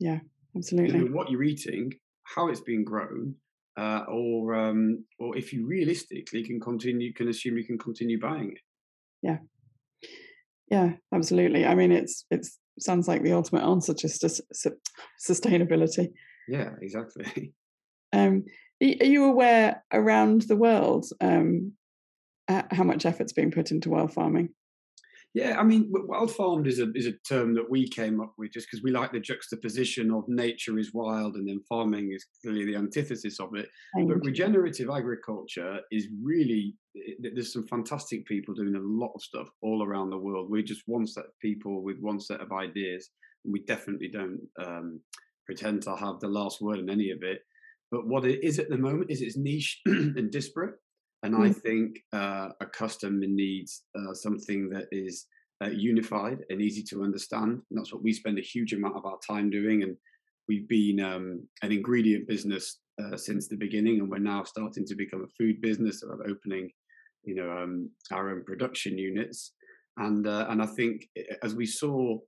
yeah, 0.00 0.18
absolutely. 0.56 1.10
What 1.10 1.30
you're 1.30 1.42
eating, 1.42 1.92
how 2.24 2.48
it's 2.48 2.60
being 2.60 2.84
grown, 2.84 3.34
uh, 3.76 4.04
or 4.08 4.54
um, 4.54 5.04
or 5.18 5.36
if 5.36 5.52
you 5.52 5.66
realistically 5.66 6.42
can 6.42 6.60
continue, 6.60 7.12
can 7.12 7.28
assume 7.28 7.56
you 7.58 7.64
can 7.64 7.78
continue 7.78 8.18
buying 8.18 8.52
it. 8.52 8.60
Yeah, 9.22 9.38
yeah, 10.70 10.92
absolutely. 11.14 11.66
I 11.66 11.74
mean, 11.74 11.92
it's 11.92 12.24
it's 12.30 12.58
sounds 12.78 13.08
like 13.08 13.22
the 13.22 13.32
ultimate 13.32 13.64
answer 13.64 13.94
just 13.94 14.20
to 14.20 14.28
su- 14.28 14.76
sustainability. 15.20 16.08
Yeah, 16.48 16.70
exactly. 16.80 17.52
Um, 18.12 18.44
are 18.80 19.04
you 19.04 19.24
aware 19.24 19.84
around 19.92 20.42
the 20.42 20.56
world 20.56 21.06
um, 21.20 21.72
how 22.48 22.84
much 22.84 23.04
effort's 23.04 23.32
being 23.32 23.50
put 23.50 23.72
into 23.72 23.90
wild 23.90 24.14
farming? 24.14 24.50
Yeah, 25.36 25.60
I 25.60 25.64
mean, 25.64 25.92
wild 25.92 26.34
farmed 26.34 26.66
is 26.66 26.78
a 26.78 26.90
is 26.94 27.04
a 27.04 27.12
term 27.28 27.54
that 27.56 27.70
we 27.70 27.86
came 27.86 28.22
up 28.22 28.32
with 28.38 28.52
just 28.52 28.68
because 28.70 28.82
we 28.82 28.90
like 28.90 29.12
the 29.12 29.20
juxtaposition 29.20 30.10
of 30.10 30.24
nature 30.28 30.78
is 30.78 30.94
wild 30.94 31.34
and 31.34 31.46
then 31.46 31.60
farming 31.68 32.10
is 32.14 32.24
clearly 32.40 32.64
the 32.64 32.76
antithesis 32.76 33.38
of 33.38 33.54
it. 33.54 33.68
Thank 33.94 34.08
but 34.08 34.24
regenerative 34.24 34.88
agriculture 34.88 35.80
is 35.92 36.08
really 36.22 36.74
there's 37.20 37.52
some 37.52 37.66
fantastic 37.66 38.24
people 38.24 38.54
doing 38.54 38.76
a 38.76 38.80
lot 38.80 39.12
of 39.14 39.20
stuff 39.20 39.46
all 39.60 39.82
around 39.82 40.08
the 40.08 40.16
world. 40.16 40.48
We're 40.48 40.62
just 40.62 40.84
one 40.86 41.06
set 41.06 41.26
of 41.26 41.38
people 41.42 41.82
with 41.82 41.98
one 42.00 42.18
set 42.18 42.40
of 42.40 42.50
ideas. 42.52 43.10
And 43.44 43.52
we 43.52 43.60
definitely 43.60 44.08
don't 44.08 44.40
um, 44.64 45.00
pretend 45.44 45.82
to 45.82 45.96
have 45.96 46.18
the 46.20 46.28
last 46.28 46.62
word 46.62 46.78
in 46.78 46.88
any 46.88 47.10
of 47.10 47.22
it. 47.22 47.40
But 47.90 48.06
what 48.06 48.24
it 48.24 48.42
is 48.42 48.58
at 48.58 48.70
the 48.70 48.78
moment 48.78 49.10
is 49.10 49.20
it's 49.20 49.36
niche 49.36 49.82
and 49.86 50.30
disparate. 50.30 50.76
And 51.26 51.34
mm. 51.34 51.48
I 51.48 51.52
think 51.52 51.98
uh, 52.12 52.50
a 52.60 52.66
customer 52.66 53.26
needs 53.26 53.82
uh, 53.98 54.14
something 54.14 54.70
that 54.70 54.86
is 54.92 55.26
uh, 55.60 55.70
unified 55.70 56.38
and 56.50 56.62
easy 56.62 56.84
to 56.84 57.02
understand. 57.02 57.62
And 57.68 57.78
that's 57.78 57.92
what 57.92 58.04
we 58.04 58.12
spend 58.12 58.38
a 58.38 58.42
huge 58.42 58.72
amount 58.72 58.96
of 58.96 59.04
our 59.04 59.18
time 59.28 59.50
doing. 59.50 59.82
And 59.82 59.96
we've 60.48 60.68
been 60.68 61.00
um, 61.00 61.48
an 61.62 61.72
ingredient 61.72 62.28
business 62.28 62.78
uh, 63.02 63.16
since 63.16 63.48
the 63.48 63.56
beginning, 63.56 63.98
and 63.98 64.08
we're 64.08 64.18
now 64.18 64.44
starting 64.44 64.86
to 64.86 64.94
become 64.94 65.24
a 65.24 65.34
food 65.36 65.60
business. 65.60 66.00
So 66.00 66.06
we're 66.06 66.30
opening, 66.30 66.70
you 67.24 67.34
know, 67.34 67.50
um, 67.50 67.90
our 68.12 68.30
own 68.30 68.44
production 68.44 68.96
units. 68.96 69.52
And 69.96 70.28
uh, 70.28 70.46
and 70.48 70.62
I 70.62 70.66
think 70.66 71.08
as 71.42 71.56
we 71.56 71.66
saw 71.66 72.18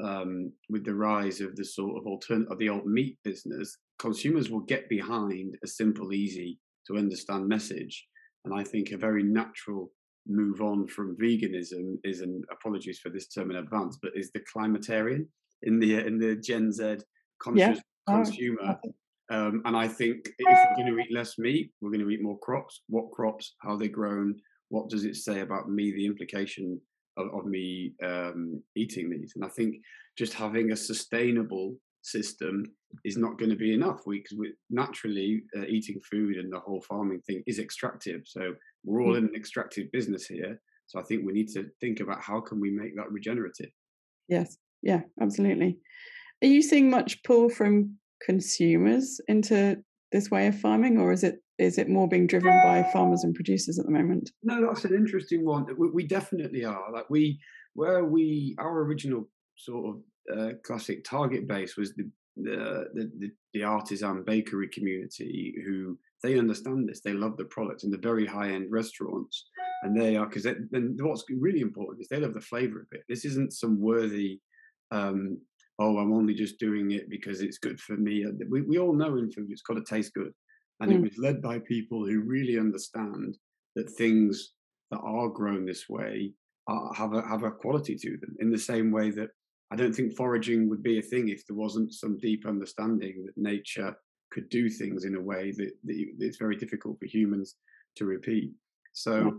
um, 0.00 0.52
with 0.70 0.84
the 0.84 0.94
rise 0.94 1.40
of 1.40 1.56
the 1.56 1.64
sort 1.64 1.98
of 1.98 2.06
alternate 2.06 2.48
of 2.52 2.58
the 2.58 2.68
alt 2.68 2.86
meat 2.86 3.18
business, 3.24 3.76
consumers 3.98 4.50
will 4.50 4.60
get 4.60 4.88
behind 4.88 5.56
a 5.64 5.66
simple, 5.66 6.12
easy 6.12 6.60
to 6.86 6.96
understand 6.96 7.48
message 7.48 8.06
and 8.46 8.54
I 8.58 8.64
think 8.64 8.92
a 8.92 8.96
very 8.96 9.22
natural 9.22 9.90
move 10.26 10.60
on 10.60 10.86
from 10.88 11.16
veganism 11.16 11.98
is, 12.02 12.20
and 12.20 12.44
apologies 12.50 12.98
for 12.98 13.10
this 13.10 13.28
term 13.28 13.50
in 13.50 13.58
advance, 13.58 13.98
but 14.00 14.12
is 14.16 14.30
the 14.32 14.40
climatarian 14.40 15.26
in 15.62 15.78
the 15.78 15.98
in 15.98 16.18
the 16.18 16.36
Gen 16.36 16.72
Z 16.72 16.98
conscious 17.40 17.80
yeah. 18.08 18.14
consumer. 18.14 18.80
Um, 19.28 19.62
and 19.64 19.76
I 19.76 19.88
think 19.88 20.28
if 20.38 20.46
we're 20.46 20.76
going 20.76 20.96
to 20.96 21.00
eat 21.00 21.12
less 21.12 21.36
meat, 21.38 21.72
we're 21.80 21.90
going 21.90 22.00
to 22.00 22.10
eat 22.10 22.22
more 22.22 22.38
crops. 22.38 22.82
What 22.88 23.10
crops? 23.10 23.54
How 23.58 23.76
they're 23.76 23.88
grown? 23.88 24.36
What 24.68 24.88
does 24.88 25.04
it 25.04 25.16
say 25.16 25.40
about 25.40 25.68
me? 25.68 25.92
The 25.92 26.06
implication 26.06 26.80
of, 27.16 27.26
of 27.34 27.46
me 27.46 27.92
um, 28.04 28.62
eating 28.76 29.10
these. 29.10 29.32
And 29.34 29.44
I 29.44 29.48
think 29.48 29.76
just 30.16 30.32
having 30.32 30.70
a 30.70 30.76
sustainable 30.76 31.76
system 32.06 32.64
is 33.04 33.16
not 33.16 33.38
going 33.38 33.50
to 33.50 33.56
be 33.56 33.74
enough. 33.74 34.00
Because 34.08 34.36
we, 34.38 34.52
naturally 34.70 35.42
uh, 35.56 35.64
eating 35.66 36.00
food 36.10 36.36
and 36.36 36.52
the 36.52 36.60
whole 36.60 36.82
farming 36.82 37.20
thing 37.26 37.42
is 37.46 37.58
extractive. 37.58 38.22
So 38.24 38.54
we're 38.84 39.02
all 39.02 39.14
mm. 39.14 39.18
in 39.18 39.24
an 39.24 39.34
extractive 39.34 39.90
business 39.92 40.26
here. 40.26 40.60
So 40.88 41.00
i 41.00 41.02
think 41.02 41.26
we 41.26 41.32
need 41.32 41.48
to 41.48 41.66
think 41.80 41.98
about 41.98 42.22
how 42.22 42.40
can 42.40 42.60
we 42.60 42.70
make 42.70 42.94
that 42.96 43.10
regenerative. 43.10 43.70
Yes. 44.28 44.56
Yeah 44.82 45.00
absolutely. 45.20 45.78
Are 46.42 46.48
you 46.48 46.62
seeing 46.62 46.90
much 46.90 47.22
pull 47.24 47.48
from 47.48 47.96
consumers 48.24 49.20
into 49.26 49.76
this 50.12 50.30
way 50.30 50.46
of 50.46 50.58
farming 50.58 50.98
or 50.98 51.12
is 51.12 51.24
it 51.24 51.36
is 51.58 51.78
it 51.78 51.88
more 51.88 52.06
being 52.06 52.26
driven 52.26 52.52
by 52.62 52.86
farmers 52.92 53.24
and 53.24 53.34
producers 53.34 53.78
at 53.78 53.86
the 53.86 53.90
moment? 53.90 54.30
No 54.42 54.64
that's 54.64 54.84
an 54.84 54.94
interesting 54.94 55.44
one. 55.44 55.66
We, 55.76 55.90
we 55.90 56.06
definitely 56.06 56.64
are. 56.64 56.92
Like 56.92 57.10
we 57.10 57.40
where 57.74 58.04
we 58.04 58.54
our 58.58 58.82
original 58.82 59.28
sort 59.56 59.96
of 59.96 60.02
uh, 60.34 60.50
classic 60.64 61.04
target 61.04 61.46
base 61.46 61.76
was 61.76 61.94
the, 61.94 62.10
the 62.36 62.86
the, 62.94 63.30
the 63.54 63.62
artisan 63.62 64.22
bakery 64.24 64.68
community 64.68 65.54
who 65.64 65.98
they 66.22 66.38
understand 66.38 66.88
this 66.88 67.00
they 67.00 67.12
love 67.12 67.36
the 67.36 67.44
product 67.44 67.84
and 67.84 67.92
the 67.92 67.98
very 67.98 68.26
high 68.26 68.50
end 68.50 68.70
restaurants 68.70 69.46
and 69.82 69.98
they 69.98 70.16
are 70.16 70.26
because 70.26 70.44
then 70.44 70.96
what's 71.00 71.24
really 71.30 71.60
important 71.60 72.00
is 72.00 72.08
they 72.08 72.20
love 72.20 72.34
the 72.34 72.40
flavor 72.40 72.80
of 72.80 72.86
it 72.92 73.02
this 73.08 73.24
isn't 73.24 73.52
some 73.52 73.80
worthy 73.80 74.40
um, 74.90 75.38
oh 75.78 75.98
i'm 75.98 76.12
only 76.12 76.34
just 76.34 76.58
doing 76.58 76.92
it 76.92 77.08
because 77.08 77.40
it's 77.40 77.58
good 77.58 77.80
for 77.80 77.96
me 77.96 78.24
uh, 78.24 78.30
we, 78.50 78.62
we 78.62 78.78
all 78.78 78.94
know 78.94 79.16
in 79.16 79.30
food 79.30 79.48
it's 79.50 79.62
got 79.62 79.74
to 79.74 79.84
taste 79.84 80.12
good 80.14 80.32
and 80.80 80.90
mm. 80.90 80.96
it 80.96 81.02
was 81.02 81.18
led 81.18 81.40
by 81.40 81.58
people 81.60 82.04
who 82.04 82.20
really 82.20 82.58
understand 82.58 83.36
that 83.74 83.90
things 83.90 84.52
that 84.90 85.00
are 85.00 85.28
grown 85.28 85.64
this 85.64 85.88
way 85.88 86.32
are, 86.68 86.92
have 86.94 87.12
a 87.12 87.22
have 87.22 87.44
a 87.44 87.50
quality 87.50 87.94
to 87.96 88.16
them 88.18 88.34
in 88.40 88.50
the 88.50 88.58
same 88.58 88.90
way 88.90 89.10
that 89.10 89.30
I 89.72 89.76
don't 89.76 89.92
think 89.94 90.16
foraging 90.16 90.68
would 90.68 90.82
be 90.82 90.98
a 90.98 91.02
thing 91.02 91.28
if 91.28 91.46
there 91.46 91.56
wasn't 91.56 91.92
some 91.92 92.18
deep 92.18 92.46
understanding 92.46 93.24
that 93.24 93.36
nature 93.36 93.96
could 94.30 94.48
do 94.48 94.68
things 94.68 95.04
in 95.04 95.16
a 95.16 95.20
way 95.20 95.52
that, 95.52 95.70
that 95.84 96.06
it's 96.18 96.38
very 96.38 96.56
difficult 96.56 96.98
for 96.98 97.06
humans 97.06 97.56
to 97.96 98.04
repeat. 98.04 98.52
So, 98.92 99.38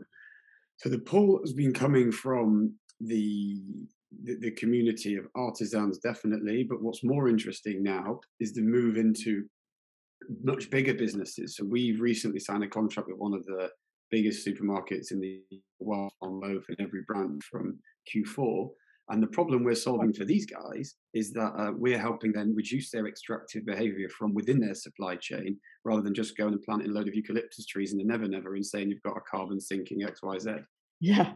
so 0.77 0.89
the 0.89 0.99
pull 0.99 1.39
has 1.39 1.53
been 1.53 1.73
coming 1.73 2.11
from 2.11 2.73
the, 2.99 3.61
the, 4.23 4.37
the 4.39 4.51
community 4.51 5.15
of 5.15 5.27
artisans, 5.35 5.99
definitely. 5.99 6.63
But 6.63 6.81
what's 6.81 7.03
more 7.03 7.29
interesting 7.29 7.83
now 7.83 8.19
is 8.39 8.53
the 8.53 8.61
move 8.61 8.97
into 8.97 9.45
much 10.43 10.69
bigger 10.69 10.93
businesses. 10.93 11.55
So 11.55 11.63
we've 11.65 12.01
recently 12.01 12.39
signed 12.39 12.63
a 12.63 12.67
contract 12.67 13.07
with 13.07 13.17
one 13.17 13.33
of 13.33 13.45
the 13.45 13.69
biggest 14.09 14.45
supermarkets 14.45 15.11
in 15.11 15.19
the 15.19 15.41
world 15.79 16.11
on 16.21 16.39
loaf 16.39 16.63
in 16.69 16.75
every 16.79 17.01
brand 17.07 17.43
from 17.43 17.77
Q4 18.13 18.69
and 19.09 19.23
the 19.23 19.27
problem 19.27 19.63
we're 19.63 19.75
solving 19.75 20.13
for 20.13 20.25
these 20.25 20.45
guys 20.45 20.95
is 21.13 21.31
that 21.33 21.53
uh, 21.57 21.71
we're 21.75 21.97
helping 21.99 22.33
them 22.33 22.53
reduce 22.55 22.91
their 22.91 23.07
extractive 23.07 23.65
behavior 23.65 24.09
from 24.09 24.33
within 24.33 24.59
their 24.59 24.73
supply 24.75 25.15
chain 25.15 25.57
rather 25.85 26.01
than 26.01 26.13
just 26.13 26.37
going 26.37 26.53
and 26.53 26.63
planting 26.63 26.89
a 26.89 26.93
load 26.93 27.07
of 27.07 27.15
eucalyptus 27.15 27.65
trees 27.65 27.93
in 27.93 27.97
the 27.97 28.03
never 28.03 28.27
never 28.27 28.55
and 28.55 28.65
saying 28.65 28.89
you've 28.89 29.01
got 29.03 29.17
a 29.17 29.21
carbon 29.29 29.61
sinking 29.61 30.01
XYZ. 30.01 30.63
Yeah, 30.99 31.33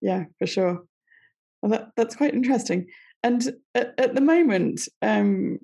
yeah, 0.00 0.24
for 0.38 0.46
sure. 0.46 0.84
Well, 1.62 1.72
that, 1.72 1.88
that's 1.96 2.14
quite 2.14 2.34
interesting. 2.34 2.86
And 3.22 3.52
at, 3.74 3.94
at 3.98 4.14
the 4.14 4.20
moment, 4.20 4.82
um, 5.02 5.58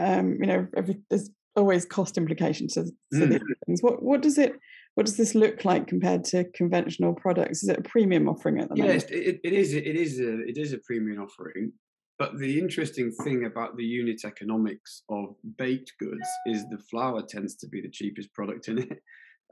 um, 0.00 0.38
you 0.40 0.46
know, 0.46 0.66
every, 0.74 1.00
there's 1.10 1.28
always 1.54 1.84
cost 1.84 2.16
implications 2.16 2.74
to, 2.74 2.84
to 2.84 2.92
mm. 3.14 3.28
these 3.30 3.40
things. 3.66 3.82
What 3.82 4.02
what 4.02 4.22
does 4.22 4.38
it 4.38 4.54
what 4.94 5.06
does 5.06 5.16
this 5.16 5.34
look 5.34 5.64
like 5.64 5.86
compared 5.86 6.24
to 6.24 6.44
conventional 6.54 7.14
products? 7.14 7.62
Is 7.62 7.70
it 7.70 7.78
a 7.78 7.82
premium 7.82 8.28
offering 8.28 8.60
at 8.60 8.68
the 8.68 8.76
moment? 8.76 8.94
Yes, 8.94 9.10
it, 9.10 9.40
it 9.42 9.52
is. 9.52 9.74
It 9.74 9.96
is 9.96 10.20
a 10.20 10.40
it 10.40 10.58
is 10.58 10.72
a 10.72 10.78
premium 10.78 11.22
offering. 11.22 11.72
But 12.18 12.38
the 12.38 12.58
interesting 12.58 13.10
thing 13.24 13.46
about 13.46 13.76
the 13.76 13.84
unit 13.84 14.20
economics 14.24 15.02
of 15.08 15.34
baked 15.56 15.92
goods 15.98 16.28
is 16.46 16.64
the 16.68 16.78
flour 16.90 17.22
tends 17.22 17.56
to 17.56 17.68
be 17.68 17.80
the 17.80 17.90
cheapest 17.90 18.32
product 18.34 18.68
in 18.68 18.78
it. 18.78 18.98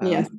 Um, 0.00 0.10
yes. 0.10 0.30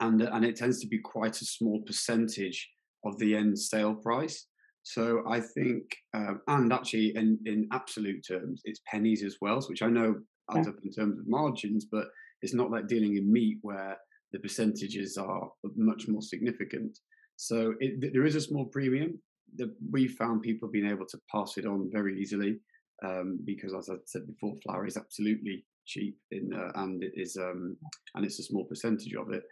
And 0.00 0.22
and 0.22 0.44
it 0.44 0.56
tends 0.56 0.80
to 0.80 0.86
be 0.86 0.98
quite 0.98 1.40
a 1.40 1.44
small 1.44 1.82
percentage 1.86 2.70
of 3.04 3.18
the 3.18 3.34
end 3.36 3.58
sale 3.58 3.94
price. 3.94 4.46
So 4.82 5.22
I 5.28 5.40
think, 5.40 5.82
um, 6.14 6.42
and 6.46 6.72
actually 6.72 7.12
in, 7.16 7.38
in 7.46 7.68
absolute 7.72 8.24
terms, 8.26 8.60
it's 8.64 8.80
pennies 8.86 9.22
as 9.22 9.36
well, 9.40 9.60
which 9.62 9.82
I 9.82 9.88
know 9.88 10.16
adds 10.50 10.66
yeah. 10.66 10.72
up 10.72 10.78
in 10.84 10.90
terms 10.90 11.18
of 11.18 11.26
margins, 11.26 11.86
but 11.90 12.04
it's 12.42 12.54
not 12.54 12.70
like 12.70 12.86
dealing 12.86 13.16
in 13.16 13.32
meat 13.32 13.58
where 13.62 13.96
the 14.34 14.40
percentages 14.40 15.16
are 15.16 15.48
much 15.76 16.08
more 16.08 16.20
significant. 16.20 16.98
So 17.36 17.74
it, 17.78 18.12
there 18.12 18.26
is 18.26 18.34
a 18.34 18.40
small 18.40 18.64
premium 18.66 19.20
that 19.56 19.72
we 19.92 20.08
found 20.08 20.42
people 20.42 20.68
being 20.68 20.90
able 20.90 21.06
to 21.06 21.18
pass 21.32 21.56
it 21.56 21.66
on 21.66 21.88
very 21.92 22.20
easily 22.20 22.58
um, 23.06 23.38
because, 23.44 23.72
as 23.74 23.88
I 23.88 23.94
said 24.06 24.26
before, 24.26 24.54
flour 24.64 24.86
is 24.86 24.96
absolutely 24.96 25.64
cheap 25.86 26.16
in 26.32 26.50
uh, 26.52 26.72
and 26.80 27.04
it 27.04 27.12
is 27.14 27.36
um, 27.40 27.76
and 28.14 28.24
it's 28.24 28.40
a 28.40 28.42
small 28.42 28.64
percentage 28.64 29.14
of 29.14 29.32
it. 29.32 29.44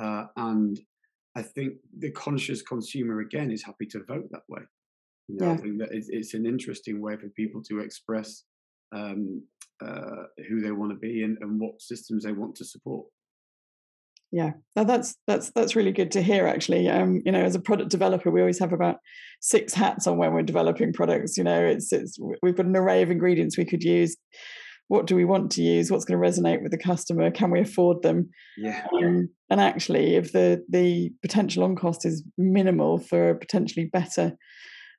Uh, 0.00 0.24
and 0.36 0.80
I 1.36 1.42
think 1.42 1.74
the 1.98 2.12
conscious 2.12 2.62
consumer 2.62 3.20
again 3.20 3.50
is 3.50 3.62
happy 3.62 3.86
to 3.90 4.02
vote 4.08 4.28
that 4.30 4.48
way. 4.48 4.62
You 5.28 5.36
know, 5.38 5.46
yeah. 5.46 5.52
I 5.52 5.56
think 5.58 5.78
that 5.78 5.88
it's, 5.92 6.08
it's, 6.10 6.34
an 6.34 6.46
interesting 6.46 7.02
way 7.02 7.16
for 7.16 7.28
people 7.28 7.62
to 7.68 7.80
express 7.80 8.44
um, 8.94 9.42
uh, 9.84 10.24
who 10.48 10.60
they 10.60 10.72
want 10.72 10.92
to 10.92 10.98
be 10.98 11.22
and, 11.22 11.36
and 11.42 11.60
what 11.60 11.82
systems 11.82 12.24
they 12.24 12.32
want 12.32 12.54
to 12.56 12.64
support 12.64 13.06
yeah. 14.32 14.52
Now 14.74 14.84
that's 14.84 15.14
that's 15.26 15.50
that's 15.50 15.76
really 15.76 15.92
good 15.92 16.10
to 16.12 16.22
hear 16.22 16.46
actually. 16.46 16.88
Um 16.88 17.20
you 17.24 17.30
know 17.30 17.42
as 17.42 17.54
a 17.54 17.60
product 17.60 17.90
developer 17.90 18.30
we 18.30 18.40
always 18.40 18.58
have 18.58 18.72
about 18.72 18.96
six 19.40 19.74
hats 19.74 20.06
on 20.06 20.16
when 20.16 20.32
we're 20.32 20.42
developing 20.42 20.92
products 20.92 21.36
you 21.36 21.44
know? 21.44 21.62
It's 21.64 21.92
it's 21.92 22.18
we've 22.42 22.56
got 22.56 22.66
an 22.66 22.76
array 22.76 23.02
of 23.02 23.10
ingredients 23.10 23.58
we 23.58 23.66
could 23.66 23.84
use. 23.84 24.16
What 24.88 25.06
do 25.06 25.14
we 25.14 25.24
want 25.24 25.52
to 25.52 25.62
use? 25.62 25.90
What's 25.90 26.04
going 26.04 26.20
to 26.20 26.26
resonate 26.26 26.62
with 26.62 26.72
the 26.72 26.78
customer? 26.78 27.30
Can 27.30 27.50
we 27.50 27.60
afford 27.60 28.02
them? 28.02 28.28
Yeah. 28.58 28.86
Um, 28.92 29.28
and 29.50 29.60
actually 29.60 30.16
if 30.16 30.32
the 30.32 30.64
the 30.70 31.12
potential 31.20 31.62
on 31.62 31.76
cost 31.76 32.06
is 32.06 32.24
minimal 32.38 32.98
for 32.98 33.30
a 33.30 33.38
potentially 33.38 33.86
better 33.92 34.32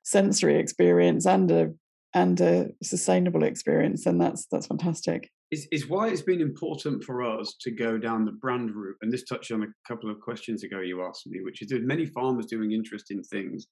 sensory 0.04 0.60
experience 0.60 1.26
and 1.26 1.50
a 1.50 1.70
and 2.14 2.40
a 2.40 2.68
sustainable 2.84 3.42
experience 3.42 4.04
then 4.04 4.18
that's 4.18 4.46
that's 4.52 4.68
fantastic 4.68 5.30
is, 5.54 5.68
is 5.70 5.88
why 5.88 6.08
it's 6.08 6.22
been 6.22 6.40
important 6.40 7.04
for 7.04 7.22
us 7.22 7.54
to 7.60 7.70
go 7.70 7.96
down 7.96 8.24
the 8.24 8.32
brand 8.32 8.74
route. 8.74 8.96
And 9.02 9.12
this 9.12 9.22
touched 9.22 9.52
on 9.52 9.62
a 9.62 9.88
couple 9.88 10.10
of 10.10 10.20
questions 10.20 10.64
ago 10.64 10.80
you 10.80 11.04
asked 11.04 11.28
me, 11.28 11.40
which 11.42 11.62
is 11.62 11.72
many 11.80 12.06
farmers 12.06 12.46
doing 12.46 12.72
interesting 12.72 13.22
things, 13.22 13.68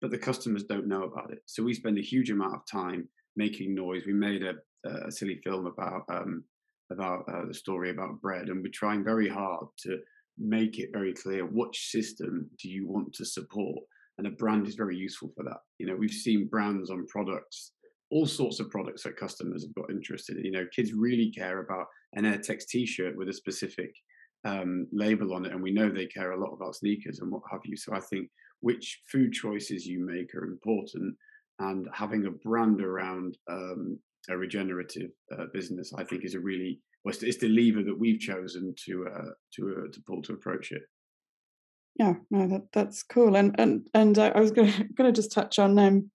but 0.00 0.12
the 0.12 0.18
customers 0.18 0.62
don't 0.62 0.86
know 0.86 1.02
about 1.02 1.32
it. 1.32 1.40
So 1.46 1.64
we 1.64 1.74
spend 1.74 1.98
a 1.98 2.02
huge 2.02 2.30
amount 2.30 2.54
of 2.54 2.60
time 2.70 3.08
making 3.34 3.74
noise. 3.74 4.04
We 4.06 4.12
made 4.12 4.44
a, 4.44 4.54
a 5.06 5.10
silly 5.10 5.40
film 5.42 5.66
about 5.66 6.02
um, 6.08 6.44
about 6.92 7.24
uh, 7.28 7.46
the 7.48 7.54
story 7.54 7.90
about 7.90 8.20
bread, 8.20 8.48
and 8.48 8.62
we're 8.62 8.70
trying 8.72 9.02
very 9.02 9.28
hard 9.28 9.66
to 9.84 9.98
make 10.38 10.78
it 10.78 10.90
very 10.92 11.14
clear 11.14 11.44
which 11.44 11.88
system 11.90 12.48
do 12.60 12.68
you 12.68 12.86
want 12.86 13.12
to 13.14 13.24
support. 13.24 13.82
And 14.18 14.26
a 14.28 14.30
brand 14.30 14.68
is 14.68 14.76
very 14.76 14.96
useful 14.96 15.32
for 15.34 15.42
that. 15.44 15.60
You 15.78 15.86
know, 15.86 15.96
we've 15.96 16.10
seen 16.10 16.48
brands 16.48 16.90
on 16.90 17.06
products 17.06 17.72
all 18.10 18.26
sorts 18.26 18.60
of 18.60 18.70
products 18.70 19.02
that 19.02 19.16
customers 19.16 19.64
have 19.64 19.74
got 19.74 19.90
interested 19.90 20.36
in. 20.36 20.44
You 20.44 20.52
know, 20.52 20.66
kids 20.74 20.92
really 20.92 21.30
care 21.30 21.60
about 21.60 21.86
an 22.14 22.24
Airtex 22.24 22.66
T-shirt 22.66 23.16
with 23.16 23.28
a 23.28 23.32
specific 23.32 23.94
um, 24.44 24.86
label 24.92 25.34
on 25.34 25.46
it, 25.46 25.52
and 25.52 25.62
we 25.62 25.72
know 25.72 25.88
they 25.88 26.06
care 26.06 26.32
a 26.32 26.40
lot 26.40 26.52
about 26.52 26.76
sneakers 26.76 27.20
and 27.20 27.30
what 27.30 27.42
have 27.50 27.62
you. 27.64 27.76
So 27.76 27.94
I 27.94 28.00
think 28.00 28.28
which 28.60 29.00
food 29.10 29.32
choices 29.32 29.86
you 29.86 30.04
make 30.04 30.34
are 30.34 30.44
important, 30.44 31.14
and 31.60 31.88
having 31.92 32.26
a 32.26 32.30
brand 32.30 32.82
around 32.82 33.38
um, 33.50 33.98
a 34.28 34.36
regenerative 34.36 35.10
uh, 35.36 35.44
business, 35.52 35.92
I 35.96 36.04
think, 36.04 36.24
is 36.24 36.34
a 36.34 36.40
really 36.40 36.80
well, 37.04 37.14
it's 37.20 37.38
the 37.38 37.48
lever 37.48 37.82
that 37.82 37.98
we've 37.98 38.18
chosen 38.20 38.74
to 38.86 39.06
uh, 39.06 39.30
to 39.56 39.76
uh, 39.76 39.92
to 39.92 40.00
pull 40.06 40.22
to 40.22 40.32
approach 40.32 40.72
it. 40.72 40.82
Yeah, 41.96 42.14
no, 42.30 42.48
that 42.48 42.72
that's 42.72 43.02
cool. 43.02 43.36
And 43.36 43.54
and 43.58 43.86
and 43.94 44.18
uh, 44.18 44.32
I 44.34 44.40
was 44.40 44.50
going 44.50 44.72
to 44.96 45.12
just 45.12 45.32
touch 45.32 45.58
on 45.58 45.78
um, 45.78 46.10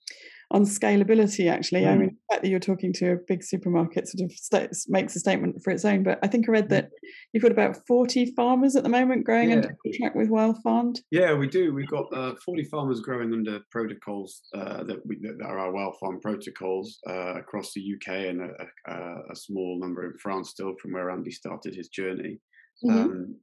on 0.51 0.63
scalability 0.63 1.49
actually 1.49 1.81
mm. 1.81 1.91
i 1.91 1.95
mean 1.95 2.09
the 2.09 2.33
fact 2.33 2.43
that 2.43 2.49
you're 2.49 2.59
talking 2.59 2.91
to 2.91 3.11
a 3.11 3.17
big 3.27 3.43
supermarket 3.43 4.07
sort 4.07 4.23
of 4.23 4.31
states, 4.31 4.89
makes 4.89 5.15
a 5.15 5.19
statement 5.19 5.61
for 5.63 5.71
its 5.71 5.85
own 5.85 6.03
but 6.03 6.17
i 6.23 6.27
think 6.27 6.47
i 6.47 6.51
read 6.51 6.65
mm. 6.65 6.69
that 6.69 6.89
you've 7.33 7.43
got 7.43 7.51
about 7.51 7.77
40 7.87 8.33
farmers 8.35 8.75
at 8.75 8.83
the 8.83 8.89
moment 8.89 9.25
growing 9.25 9.49
yeah. 9.49 9.57
under 9.57 9.77
contract 9.85 10.15
with 10.15 10.29
wild 10.29 10.57
farmed 10.63 11.01
yeah 11.11 11.33
we 11.33 11.47
do 11.47 11.73
we've 11.73 11.87
got 11.87 12.05
uh, 12.13 12.33
40 12.43 12.63
farmers 12.65 13.01
growing 13.01 13.33
under 13.33 13.59
protocols 13.71 14.41
uh, 14.55 14.83
that, 14.83 15.05
we, 15.05 15.17
that 15.21 15.37
are 15.45 15.59
our 15.59 15.71
wild 15.71 15.95
farm 15.99 16.19
protocols 16.19 16.99
uh, 17.07 17.35
across 17.35 17.73
the 17.73 17.93
uk 17.95 18.07
and 18.07 18.41
a, 18.41 18.91
a, 18.91 19.15
a, 19.31 19.35
small 19.35 19.79
number 19.79 20.05
in 20.05 20.17
france 20.17 20.49
still 20.49 20.73
from 20.81 20.93
where 20.93 21.09
andy 21.09 21.31
started 21.31 21.75
his 21.75 21.89
journey 21.89 22.39
mm-hmm. 22.83 22.97
um, 22.97 23.35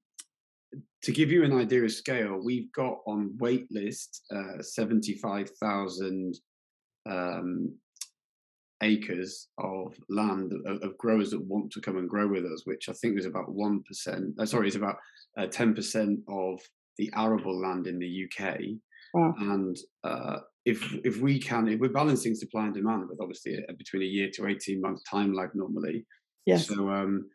to 1.02 1.12
give 1.12 1.30
you 1.30 1.44
an 1.44 1.52
idea 1.52 1.84
of 1.84 1.92
scale, 1.92 2.40
we've 2.42 2.72
got 2.72 2.98
on 3.06 3.36
wait 3.38 3.66
list 3.70 4.24
uh, 4.34 4.60
75,000 4.60 6.34
um, 7.06 7.74
acres 8.82 9.48
of 9.58 9.94
land 10.08 10.52
of, 10.66 10.82
of, 10.82 10.98
growers 10.98 11.30
that 11.30 11.42
want 11.42 11.70
to 11.72 11.80
come 11.80 11.96
and 11.96 12.08
grow 12.08 12.28
with 12.28 12.44
us, 12.44 12.62
which 12.64 12.88
I 12.88 12.92
think 12.92 13.18
is 13.18 13.26
about 13.26 13.50
one 13.50 13.82
percent. 13.82 14.34
Uh, 14.38 14.46
sorry, 14.46 14.66
it's 14.66 14.76
about 14.76 14.96
uh, 15.38 15.46
ten 15.46 15.70
uh, 15.70 15.74
percent 15.74 16.20
of 16.28 16.60
the 16.98 17.10
arable 17.14 17.58
land 17.58 17.86
in 17.86 17.98
the 17.98 18.26
UK. 18.26 18.58
Wow. 19.14 19.34
And 19.38 19.76
uh, 20.04 20.38
if 20.64 20.94
if 21.04 21.20
we 21.20 21.38
can, 21.38 21.68
if 21.68 21.80
we're 21.80 21.88
balancing 21.88 22.34
supply 22.34 22.64
and 22.64 22.74
demand, 22.74 23.08
with 23.08 23.20
obviously 23.20 23.56
a, 23.68 23.72
between 23.72 24.02
a 24.02 24.06
year 24.06 24.30
to 24.34 24.46
eighteen 24.46 24.80
month 24.80 25.00
time 25.08 25.32
lag 25.32 25.50
normally. 25.54 26.04
Yes. 26.44 26.68
So 26.68 26.90
um, 26.90 27.28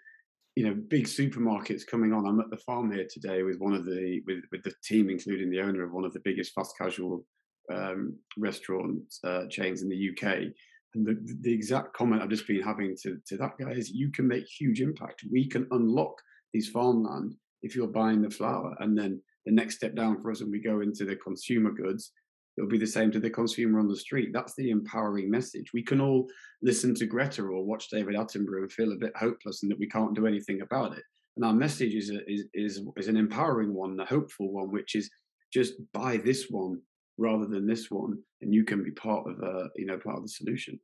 you 0.55 0.65
know, 0.65 0.75
big 0.89 1.05
supermarkets 1.05 1.87
coming 1.87 2.13
on. 2.13 2.25
I'm 2.25 2.39
at 2.39 2.49
the 2.49 2.57
farm 2.57 2.91
here 2.91 3.07
today 3.09 3.43
with 3.43 3.57
one 3.59 3.73
of 3.73 3.85
the 3.85 4.21
with 4.27 4.43
with 4.51 4.63
the 4.63 4.73
team, 4.83 5.09
including 5.09 5.49
the 5.49 5.61
owner 5.61 5.83
of 5.83 5.93
one 5.93 6.05
of 6.05 6.13
the 6.13 6.21
biggest 6.23 6.53
fast 6.53 6.77
casual 6.77 7.25
um, 7.71 8.15
restaurant 8.37 9.01
uh, 9.23 9.47
chains 9.49 9.81
in 9.81 9.89
the 9.89 10.09
UK. 10.11 10.53
And 10.93 11.05
the, 11.05 11.17
the 11.41 11.53
exact 11.53 11.93
comment 11.93 12.21
I've 12.21 12.29
just 12.29 12.47
been 12.47 12.61
having 12.61 12.95
to, 13.03 13.17
to 13.27 13.37
that 13.37 13.57
guy 13.59 13.71
is 13.71 13.91
you 13.91 14.11
can 14.11 14.27
make 14.27 14.45
huge 14.45 14.81
impact. 14.81 15.23
We 15.31 15.47
can 15.47 15.67
unlock 15.71 16.21
these 16.53 16.69
farmland 16.69 17.35
if 17.61 17.75
you're 17.75 17.87
buying 17.87 18.21
the 18.21 18.29
flour. 18.29 18.75
And 18.79 18.97
then 18.97 19.21
the 19.45 19.53
next 19.53 19.75
step 19.75 19.95
down 19.95 20.21
for 20.21 20.31
us 20.31 20.41
when 20.41 20.51
we 20.51 20.59
go 20.59 20.81
into 20.81 21.05
the 21.05 21.15
consumer 21.15 21.71
goods, 21.71 22.11
it'll 22.57 22.69
be 22.69 22.77
the 22.77 22.85
same 22.85 23.11
to 23.11 23.19
the 23.19 23.29
consumer 23.29 23.79
on 23.79 23.87
the 23.87 23.95
street. 23.95 24.31
That's 24.33 24.55
the 24.55 24.69
empowering 24.69 25.31
message. 25.31 25.71
We 25.73 25.83
can 25.83 26.01
all 26.01 26.27
listen 26.61 26.93
to 26.95 27.05
Greta 27.05 27.43
or 27.43 27.63
watch 27.63 27.89
David 27.89 28.15
Attenborough 28.15 28.63
and 28.63 28.71
feel 28.71 28.91
a 28.91 28.97
bit 28.97 29.15
hopeless 29.15 29.63
and 29.63 29.71
that 29.71 29.79
we 29.79 29.87
can't 29.87 30.15
do 30.15 30.27
anything 30.27 30.61
about 30.61 30.97
it. 30.97 31.03
And 31.37 31.45
our 31.45 31.53
message 31.53 31.93
is, 31.93 32.09
a, 32.09 32.29
is, 32.29 32.43
is, 32.53 32.81
is 32.97 33.07
an 33.07 33.15
empowering 33.15 33.73
one, 33.73 33.97
a 33.99 34.05
hopeful 34.05 34.51
one, 34.51 34.69
which 34.71 34.95
is 34.95 35.09
just 35.53 35.73
buy 35.93 36.17
this 36.17 36.47
one 36.49 36.81
rather 37.17 37.45
than 37.45 37.67
this 37.67 37.91
one 37.91 38.17
and 38.41 38.53
you 38.53 38.63
can 38.63 38.83
be 38.83 38.91
part 38.91 39.27
of 39.27 39.39
a 39.39 39.69
you 39.75 39.85
know 39.85 39.97
part 39.97 40.17
of 40.17 40.23
the 40.23 40.29
solution. 40.29 40.79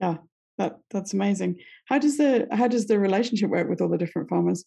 Yeah 0.00 0.16
that 0.58 0.78
that's 0.90 1.14
amazing. 1.14 1.56
How 1.86 1.98
does 1.98 2.16
the 2.16 2.48
how 2.52 2.68
does 2.68 2.86
the 2.86 2.98
relationship 2.98 3.50
work 3.50 3.68
with 3.68 3.80
all 3.80 3.88
the 3.88 3.98
different 3.98 4.28
farmers? 4.28 4.64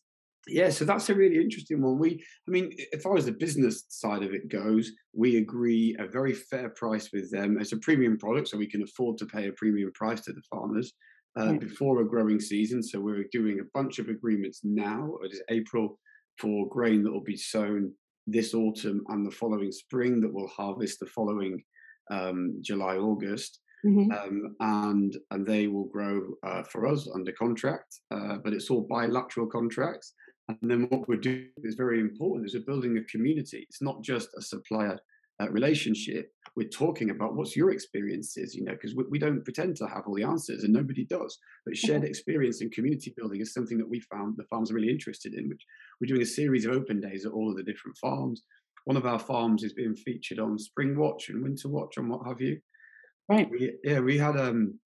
Yeah 0.47 0.69
so 0.69 0.85
that's 0.85 1.09
a 1.09 1.15
really 1.15 1.41
interesting 1.41 1.81
one. 1.81 1.99
We 1.99 2.23
i 2.47 2.51
mean 2.51 2.71
as 2.93 3.01
far 3.01 3.17
as 3.17 3.25
the 3.25 3.31
business 3.31 3.85
side 3.89 4.23
of 4.23 4.33
it 4.33 4.49
goes 4.49 4.91
we 5.13 5.37
agree 5.37 5.95
a 5.99 6.07
very 6.07 6.33
fair 6.33 6.69
price 6.69 7.09
with 7.11 7.31
them. 7.31 7.57
It's 7.59 7.73
a 7.73 7.77
premium 7.77 8.17
product 8.17 8.47
so 8.47 8.57
we 8.57 8.69
can 8.69 8.83
afford 8.83 9.17
to 9.19 9.25
pay 9.25 9.47
a 9.47 9.53
premium 9.53 9.91
price 9.93 10.21
to 10.21 10.33
the 10.33 10.41
farmers 10.49 10.93
uh, 11.39 11.47
right. 11.47 11.59
before 11.59 12.01
a 12.01 12.07
growing 12.07 12.39
season. 12.39 12.81
So 12.81 12.99
we're 12.99 13.25
doing 13.31 13.59
a 13.59 13.69
bunch 13.73 13.99
of 13.99 14.09
agreements 14.09 14.61
now. 14.63 15.15
It 15.23 15.33
is 15.33 15.41
april 15.49 15.99
for 16.37 16.69
grain 16.69 17.03
that 17.03 17.11
will 17.11 17.23
be 17.23 17.37
sown 17.37 17.91
this 18.31 18.53
autumn 18.53 19.03
and 19.09 19.25
the 19.25 19.31
following 19.31 19.71
spring 19.71 20.21
that 20.21 20.33
will 20.33 20.47
harvest 20.47 20.99
the 20.99 21.05
following 21.05 21.63
um, 22.11 22.57
July, 22.61 22.97
August. 22.97 23.59
Mm-hmm. 23.85 24.11
Um, 24.11 24.55
and 24.59 25.15
and 25.31 25.47
they 25.47 25.67
will 25.67 25.85
grow 25.85 26.33
uh, 26.45 26.63
for 26.63 26.85
us 26.85 27.07
under 27.15 27.31
contract, 27.31 28.01
uh, 28.11 28.35
but 28.43 28.51
it's 28.51 28.69
all 28.69 28.81
bilateral 28.81 29.47
contracts. 29.47 30.15
And 30.49 30.69
then 30.69 30.87
what 30.89 31.07
we're 31.07 31.15
doing 31.15 31.47
is 31.63 31.75
very 31.75 32.01
important: 32.01 32.45
is 32.45 32.55
we're 32.55 32.65
building 32.65 32.97
a 32.97 33.03
community. 33.05 33.65
It's 33.69 33.81
not 33.81 34.01
just 34.01 34.31
a 34.37 34.41
supplier 34.41 34.99
uh, 35.41 35.49
relationship, 35.49 36.31
we're 36.55 36.67
talking 36.67 37.11
about 37.11 37.35
what's 37.35 37.55
your 37.55 37.71
experiences, 37.71 38.53
you 38.53 38.63
know, 38.63 38.73
because 38.73 38.95
we, 38.95 39.05
we, 39.09 39.19
don't 39.19 39.43
pretend 39.43 39.77
to 39.77 39.87
have 39.87 40.03
all 40.05 40.15
the 40.15 40.23
answers 40.23 40.63
and 40.63 40.73
nobody 40.73 41.05
does. 41.05 41.37
But 41.65 41.77
shared 41.77 42.03
experience 42.03 42.61
and 42.61 42.71
community 42.71 43.13
building 43.15 43.39
is 43.39 43.53
something 43.53 43.77
that 43.77 43.89
we 43.89 44.01
found 44.01 44.35
the 44.35 44.43
farms 44.45 44.69
are 44.69 44.73
really 44.73 44.89
interested 44.89 45.33
in, 45.33 45.47
which 45.47 45.61
we're 45.99 46.07
doing 46.07 46.21
a 46.21 46.25
series 46.25 46.65
of 46.65 46.73
open 46.73 46.99
days 46.99 47.25
at 47.25 47.31
all 47.31 47.49
of 47.49 47.57
the 47.57 47.63
different 47.63 47.97
farms. 47.97 48.43
One 48.85 48.97
of 48.97 49.05
our 49.05 49.19
farms 49.19 49.63
is 49.63 49.73
being 49.73 49.95
featured 49.95 50.39
on 50.39 50.57
Springwatch 50.57 51.29
and 51.29 51.45
Winterwatch 51.45 51.97
and 51.97 52.09
what 52.09 52.27
have 52.27 52.41
you. 52.41 52.59
Right. 53.29 53.49
We, 53.49 53.73
yeah, 53.83 53.99
we 53.99 54.17
had 54.17 54.35
um 54.35 54.79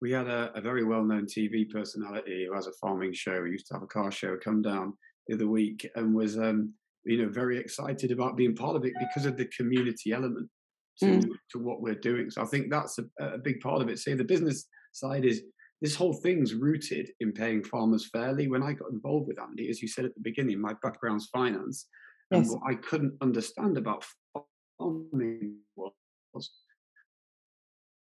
we 0.00 0.10
had 0.10 0.26
a, 0.26 0.50
a 0.54 0.60
very 0.60 0.84
well 0.84 1.04
known 1.04 1.26
TV 1.26 1.68
personality 1.70 2.46
who 2.46 2.54
has 2.54 2.66
a 2.66 2.72
farming 2.80 3.12
show. 3.12 3.44
He 3.44 3.52
used 3.52 3.66
to 3.66 3.74
have 3.74 3.82
a 3.82 3.86
car 3.86 4.10
show 4.10 4.36
come 4.42 4.62
down 4.62 4.94
the 5.26 5.34
other 5.34 5.46
week 5.46 5.88
and 5.94 6.14
was 6.14 6.38
um 6.38 6.72
you 7.04 7.22
know 7.22 7.30
very 7.30 7.58
excited 7.58 8.10
about 8.10 8.36
being 8.36 8.54
part 8.54 8.76
of 8.76 8.84
it 8.84 8.92
because 8.98 9.26
of 9.26 9.36
the 9.36 9.46
community 9.56 10.12
element 10.12 10.48
to 10.98 11.06
mm. 11.06 11.30
to 11.50 11.58
what 11.58 11.80
we're 11.80 11.94
doing 11.94 12.30
so 12.30 12.42
i 12.42 12.46
think 12.46 12.70
that's 12.70 12.98
a, 12.98 13.24
a 13.24 13.38
big 13.38 13.60
part 13.60 13.80
of 13.80 13.88
it 13.88 13.98
see 13.98 14.14
the 14.14 14.24
business 14.24 14.66
side 14.92 15.24
is 15.24 15.42
this 15.80 15.94
whole 15.94 16.12
thing's 16.12 16.54
rooted 16.54 17.08
in 17.20 17.32
paying 17.32 17.64
farmers 17.64 18.08
fairly 18.12 18.48
when 18.48 18.62
i 18.62 18.72
got 18.72 18.90
involved 18.90 19.26
with 19.26 19.40
andy 19.40 19.68
as 19.68 19.80
you 19.80 19.88
said 19.88 20.04
at 20.04 20.14
the 20.14 20.20
beginning 20.20 20.60
my 20.60 20.74
background's 20.82 21.28
finance 21.32 21.86
yes. 22.30 22.40
and 22.40 22.50
what 22.50 22.62
i 22.70 22.74
couldn't 22.74 23.16
understand 23.22 23.78
about 23.78 24.04
farming 24.78 25.56
was 26.32 26.50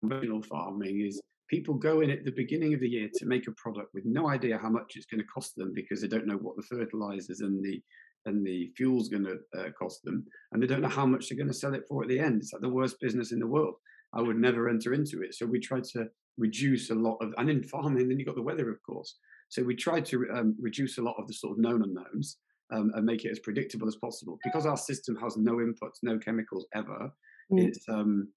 conventional 0.00 0.42
farming 0.42 1.00
is 1.06 1.20
people 1.48 1.74
go 1.74 2.00
in 2.00 2.10
at 2.10 2.24
the 2.24 2.30
beginning 2.30 2.74
of 2.74 2.80
the 2.80 2.88
year 2.88 3.08
to 3.14 3.26
make 3.26 3.48
a 3.48 3.52
product 3.52 3.88
with 3.94 4.04
no 4.04 4.28
idea 4.28 4.58
how 4.58 4.68
much 4.68 4.92
it's 4.94 5.06
going 5.06 5.20
to 5.20 5.26
cost 5.26 5.56
them 5.56 5.72
because 5.74 6.00
they 6.00 6.08
don't 6.08 6.26
know 6.26 6.36
what 6.36 6.56
the 6.56 6.62
fertilizers 6.62 7.40
and 7.40 7.64
the 7.64 7.80
and 8.28 8.46
the 8.46 8.70
fuel's 8.76 9.08
going 9.08 9.24
to 9.24 9.38
uh, 9.58 9.70
cost 9.78 10.04
them, 10.04 10.24
and 10.52 10.62
they 10.62 10.66
don't 10.66 10.82
know 10.82 10.88
how 10.88 11.06
much 11.06 11.28
they're 11.28 11.38
going 11.38 11.48
to 11.48 11.54
sell 11.54 11.74
it 11.74 11.84
for 11.88 12.02
at 12.02 12.08
the 12.08 12.20
end. 12.20 12.40
It's 12.40 12.52
like 12.52 12.62
the 12.62 12.68
worst 12.68 13.00
business 13.00 13.32
in 13.32 13.40
the 13.40 13.46
world. 13.46 13.74
I 14.14 14.22
would 14.22 14.38
never 14.38 14.68
enter 14.68 14.94
into 14.94 15.22
it. 15.22 15.34
So 15.34 15.44
we 15.44 15.60
tried 15.60 15.84
to 15.84 16.06
reduce 16.38 16.90
a 16.90 16.94
lot 16.94 17.18
of, 17.20 17.34
and 17.36 17.50
in 17.50 17.62
farming, 17.62 18.08
then 18.08 18.18
you 18.18 18.24
got 18.24 18.36
the 18.36 18.42
weather, 18.42 18.70
of 18.70 18.82
course. 18.82 19.16
So 19.48 19.62
we 19.62 19.74
tried 19.74 20.06
to 20.06 20.26
um, 20.34 20.56
reduce 20.60 20.98
a 20.98 21.02
lot 21.02 21.16
of 21.18 21.26
the 21.26 21.34
sort 21.34 21.52
of 21.52 21.58
known 21.58 21.82
unknowns 21.82 22.38
um, 22.72 22.92
and 22.94 23.04
make 23.04 23.24
it 23.24 23.30
as 23.30 23.38
predictable 23.40 23.88
as 23.88 23.96
possible. 23.96 24.38
Because 24.44 24.66
our 24.66 24.76
system 24.76 25.16
has 25.16 25.36
no 25.36 25.56
inputs, 25.56 25.98
no 26.02 26.18
chemicals 26.18 26.66
ever, 26.74 27.10
mm. 27.52 27.66
it's 27.66 27.86
um, 27.88 28.28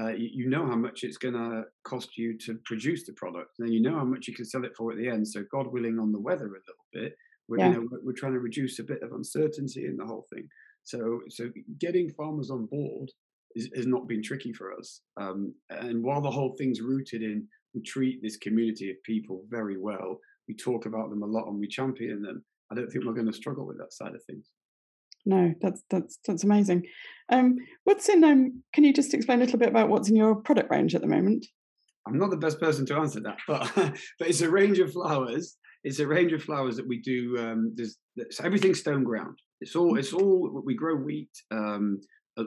uh, 0.00 0.08
you, 0.08 0.30
you, 0.32 0.48
know 0.48 0.66
how 0.66 0.76
much 0.76 1.02
it's 1.02 1.18
going 1.18 1.34
to 1.34 1.64
cost 1.84 2.16
you 2.16 2.38
to 2.38 2.58
produce 2.64 3.04
the 3.04 3.12
product, 3.14 3.58
and 3.58 3.72
you 3.72 3.82
know 3.82 3.94
how 3.94 4.04
much 4.04 4.28
you 4.28 4.34
can 4.34 4.44
sell 4.44 4.64
it 4.64 4.74
for 4.76 4.92
at 4.92 4.98
the 4.98 5.08
end. 5.08 5.26
So, 5.26 5.44
God 5.50 5.66
willing, 5.66 5.98
on 5.98 6.12
the 6.12 6.20
weather 6.20 6.46
a 6.46 6.48
little 6.48 6.86
bit, 6.92 7.14
we're, 7.50 7.58
yeah. 7.58 7.68
you 7.68 7.74
know, 7.74 7.88
we're, 7.90 8.00
we're 8.04 8.12
trying 8.16 8.32
to 8.32 8.40
reduce 8.40 8.78
a 8.78 8.84
bit 8.84 9.02
of 9.02 9.12
uncertainty 9.12 9.84
in 9.84 9.96
the 9.96 10.06
whole 10.06 10.26
thing. 10.32 10.48
So, 10.84 11.20
so 11.28 11.50
getting 11.78 12.08
farmers 12.10 12.50
on 12.50 12.66
board 12.66 13.10
is, 13.54 13.68
has 13.76 13.86
not 13.86 14.08
been 14.08 14.22
tricky 14.22 14.52
for 14.52 14.72
us. 14.72 15.02
Um, 15.20 15.54
and 15.68 16.02
while 16.02 16.22
the 16.22 16.30
whole 16.30 16.54
thing's 16.56 16.80
rooted 16.80 17.22
in 17.22 17.46
we 17.74 17.82
treat 17.82 18.22
this 18.22 18.36
community 18.36 18.90
of 18.90 19.02
people 19.04 19.44
very 19.48 19.78
well, 19.78 20.18
we 20.48 20.54
talk 20.54 20.86
about 20.86 21.10
them 21.10 21.22
a 21.22 21.26
lot 21.26 21.46
and 21.46 21.58
we 21.58 21.68
champion 21.68 22.22
them. 22.22 22.44
I 22.70 22.74
don't 22.74 22.90
think 22.90 23.04
we're 23.04 23.12
going 23.12 23.26
to 23.26 23.32
struggle 23.32 23.66
with 23.66 23.78
that 23.78 23.92
side 23.92 24.14
of 24.14 24.24
things. 24.24 24.48
No, 25.26 25.52
that's 25.60 25.82
that's 25.90 26.18
that's 26.26 26.44
amazing. 26.44 26.86
Um, 27.28 27.58
what's 27.84 28.08
in? 28.08 28.24
Um, 28.24 28.62
can 28.72 28.84
you 28.84 28.92
just 28.92 29.12
explain 29.12 29.38
a 29.38 29.44
little 29.44 29.58
bit 29.58 29.68
about 29.68 29.90
what's 29.90 30.08
in 30.08 30.16
your 30.16 30.34
product 30.34 30.70
range 30.70 30.94
at 30.94 31.02
the 31.02 31.06
moment? 31.06 31.46
I'm 32.06 32.18
not 32.18 32.30
the 32.30 32.38
best 32.38 32.58
person 32.58 32.86
to 32.86 32.96
answer 32.96 33.20
that, 33.20 33.38
but 33.46 33.70
but 33.74 34.28
it's 34.28 34.40
a 34.40 34.50
range 34.50 34.78
of 34.78 34.92
flowers. 34.92 35.56
It's 35.84 35.98
a 35.98 36.06
range 36.06 36.32
of 36.32 36.42
flowers 36.42 36.76
that 36.76 36.86
we 36.86 37.00
do. 37.00 37.36
Um, 37.38 37.72
there's, 37.74 37.96
there's 38.16 38.40
everything 38.40 38.74
stone 38.74 39.04
ground. 39.04 39.38
It's 39.60 39.76
all 39.76 39.98
it's 39.98 40.12
all 40.12 40.62
we 40.64 40.74
grow 40.74 40.96
wheat, 40.96 41.30
um, 41.50 42.00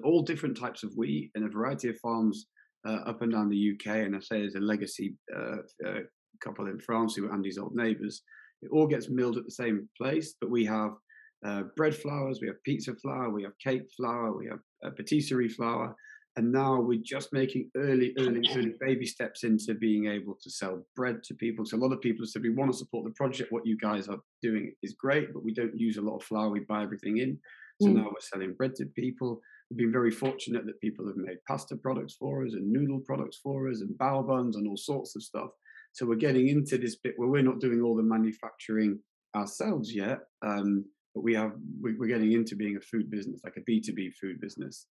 all 0.04 0.24
different 0.24 0.58
types 0.58 0.84
of 0.84 0.92
wheat, 0.96 1.32
and 1.36 1.46
a 1.46 1.50
variety 1.50 1.90
of 1.90 2.00
farms 2.00 2.48
uh, 2.88 3.02
up 3.06 3.22
and 3.22 3.32
down 3.32 3.50
the 3.50 3.74
UK. 3.74 3.98
And 3.98 4.16
I 4.16 4.20
say 4.20 4.40
there's 4.40 4.56
a 4.56 4.60
legacy 4.60 5.16
uh, 5.36 5.58
uh, 5.88 6.00
couple 6.44 6.68
in 6.68 6.80
France 6.80 7.16
who 7.16 7.28
are 7.28 7.34
Andy's 7.34 7.58
old 7.58 7.76
neighbours. 7.76 8.24
It 8.62 8.70
all 8.72 8.88
gets 8.88 9.10
milled 9.10 9.38
at 9.38 9.46
the 9.46 9.52
same 9.52 9.88
place, 9.98 10.36
but 10.40 10.50
we 10.50 10.66
have 10.66 10.92
uh, 11.46 11.64
bread 11.76 11.96
flours, 11.96 12.40
we 12.42 12.48
have 12.48 12.64
pizza 12.64 12.96
flour, 12.96 13.30
we 13.30 13.44
have 13.44 13.58
cake 13.60 13.84
flour, 13.96 14.36
we 14.36 14.48
have 14.48 14.60
uh, 14.86 14.90
patisserie 14.92 15.50
flour, 15.50 15.96
and 16.36 16.52
now 16.52 16.82
we're 16.82 17.02
just 17.04 17.32
making 17.32 17.70
early, 17.78 18.14
early, 18.18 18.42
early 18.56 18.74
baby 18.80 19.06
steps 19.06 19.44
into 19.44 19.76
being 19.76 20.08
able 20.08 20.36
to 20.42 20.50
sell 20.50 20.84
bread 20.96 21.24
to 21.26 21.36
people. 21.36 21.64
So 21.66 21.78
a 21.78 21.80
lot 21.80 21.94
of 21.94 22.02
people 22.02 22.24
have 22.24 22.30
said 22.30 22.42
we 22.42 22.50
want 22.50 22.72
to 22.72 22.78
support 22.78 23.06
the 23.06 23.12
project. 23.12 23.52
What 23.52 23.68
you 23.68 23.78
guys 23.78 24.08
are 24.08 24.18
doing 24.42 24.74
is 24.82 24.94
great, 24.94 25.32
but 25.32 25.44
we 25.44 25.54
don't 25.54 25.80
use 25.80 25.98
a 25.98 26.02
lot 26.02 26.18
of 26.18 26.24
flour. 26.24 26.50
We 26.50 26.62
buy 26.62 26.82
everything 26.82 27.18
in. 27.18 27.38
So 27.82 27.90
mm. 27.90 27.96
now 27.96 28.06
we're 28.06 28.20
selling 28.20 28.54
bread 28.54 28.76
to 28.76 28.86
people. 28.86 29.42
We've 29.70 29.78
been 29.78 29.92
very 29.92 30.12
fortunate 30.12 30.66
that 30.66 30.82
people 30.82 31.06
have 31.08 31.18
made 31.18 31.38
pasta 31.48 31.76
products 31.76 32.16
for 32.16 32.46
us 32.46 32.54
and 32.54 32.72
noodle 32.72 33.02
products 33.02 33.40
for 33.42 33.70
us 33.70 33.82
and 33.82 33.98
bao 33.98 34.28
buns 34.28 34.56
and 34.56 34.68
all 34.68 34.78
sorts 34.78 35.16
of 35.16 35.24
stuff. 35.24 35.50
So 35.94 36.08
we're 36.08 36.16
getting 36.16 36.48
into 36.48 36.80
this 36.80 36.96
bit 36.96 37.14
where 37.18 37.30
we're 37.30 37.44
not 37.44 37.60
doing 37.60 37.82
all 37.82 37.96
the 37.96 38.02
manufacturing 38.02 39.00
ourselves 39.36 39.94
yet, 39.94 40.20
um, 40.44 40.86
but 41.14 41.24
we 41.24 41.36
have 41.36 41.54
we're 41.80 42.08
getting 42.08 42.32
into 42.32 42.56
being 42.56 42.78
a 42.78 42.82
food 42.82 43.12
business, 43.12 43.42
like 43.44 43.58
a 43.58 43.62
B 43.62 43.80
two 43.80 43.94
B 43.94 44.12
food 44.20 44.42
business. 44.42 44.88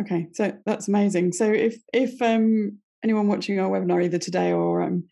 Okay, 0.00 0.28
so 0.32 0.52
that's 0.66 0.88
amazing. 0.88 1.32
So 1.32 1.50
if 1.50 1.76
if 1.92 2.20
um, 2.22 2.78
anyone 3.02 3.28
watching 3.28 3.58
our 3.58 3.70
webinar 3.70 4.04
either 4.04 4.18
today 4.18 4.52
or 4.52 4.82
um, 4.82 5.04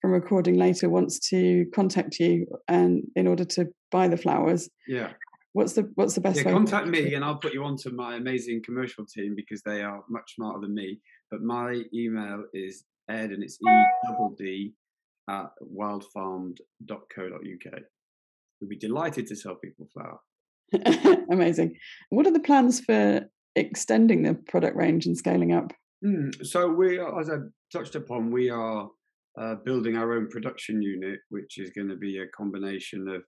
from 0.00 0.12
recording 0.12 0.56
later 0.56 0.88
wants 0.88 1.18
to 1.30 1.66
contact 1.74 2.18
you 2.18 2.46
and 2.68 3.02
in 3.14 3.26
order 3.26 3.44
to 3.44 3.66
buy 3.90 4.08
the 4.08 4.16
flowers, 4.16 4.68
yeah, 4.88 5.12
what's 5.52 5.74
the 5.74 5.90
what's 5.94 6.14
the 6.14 6.20
best 6.20 6.38
yeah, 6.38 6.46
way? 6.46 6.52
Contact 6.52 6.88
me 6.88 7.14
and 7.14 7.24
I'll 7.24 7.36
put 7.36 7.54
you 7.54 7.64
onto 7.64 7.90
my 7.90 8.16
amazing 8.16 8.62
commercial 8.64 9.04
team 9.06 9.34
because 9.36 9.62
they 9.62 9.82
are 9.82 10.02
much 10.08 10.34
smarter 10.36 10.60
than 10.60 10.74
me. 10.74 11.00
But 11.30 11.42
my 11.42 11.82
email 11.94 12.44
is 12.52 12.84
ed 13.08 13.30
and 13.30 13.42
it's 13.42 13.58
e 13.60 13.84
double 14.06 14.34
d 14.38 14.74
at 15.28 15.50
wildfarmed.co.uk. 15.62 17.80
We'd 18.60 18.68
be 18.68 18.76
delighted 18.76 19.26
to 19.28 19.36
sell 19.36 19.56
people 19.56 19.88
flour. 19.92 20.20
Amazing. 21.30 21.76
What 22.10 22.26
are 22.26 22.32
the 22.32 22.40
plans 22.40 22.80
for 22.80 23.28
extending 23.56 24.22
the 24.22 24.34
product 24.34 24.76
range 24.76 25.06
and 25.06 25.16
scaling 25.16 25.52
up? 25.52 25.72
Mm, 26.04 26.44
so 26.44 26.68
we, 26.68 26.98
are, 26.98 27.20
as 27.20 27.30
I 27.30 27.36
touched 27.72 27.94
upon, 27.94 28.30
we 28.30 28.50
are 28.50 28.88
uh, 29.40 29.54
building 29.64 29.96
our 29.96 30.14
own 30.14 30.28
production 30.28 30.82
unit, 30.82 31.20
which 31.30 31.58
is 31.58 31.70
going 31.70 31.88
to 31.88 31.96
be 31.96 32.18
a 32.18 32.26
combination 32.28 33.08
of 33.08 33.22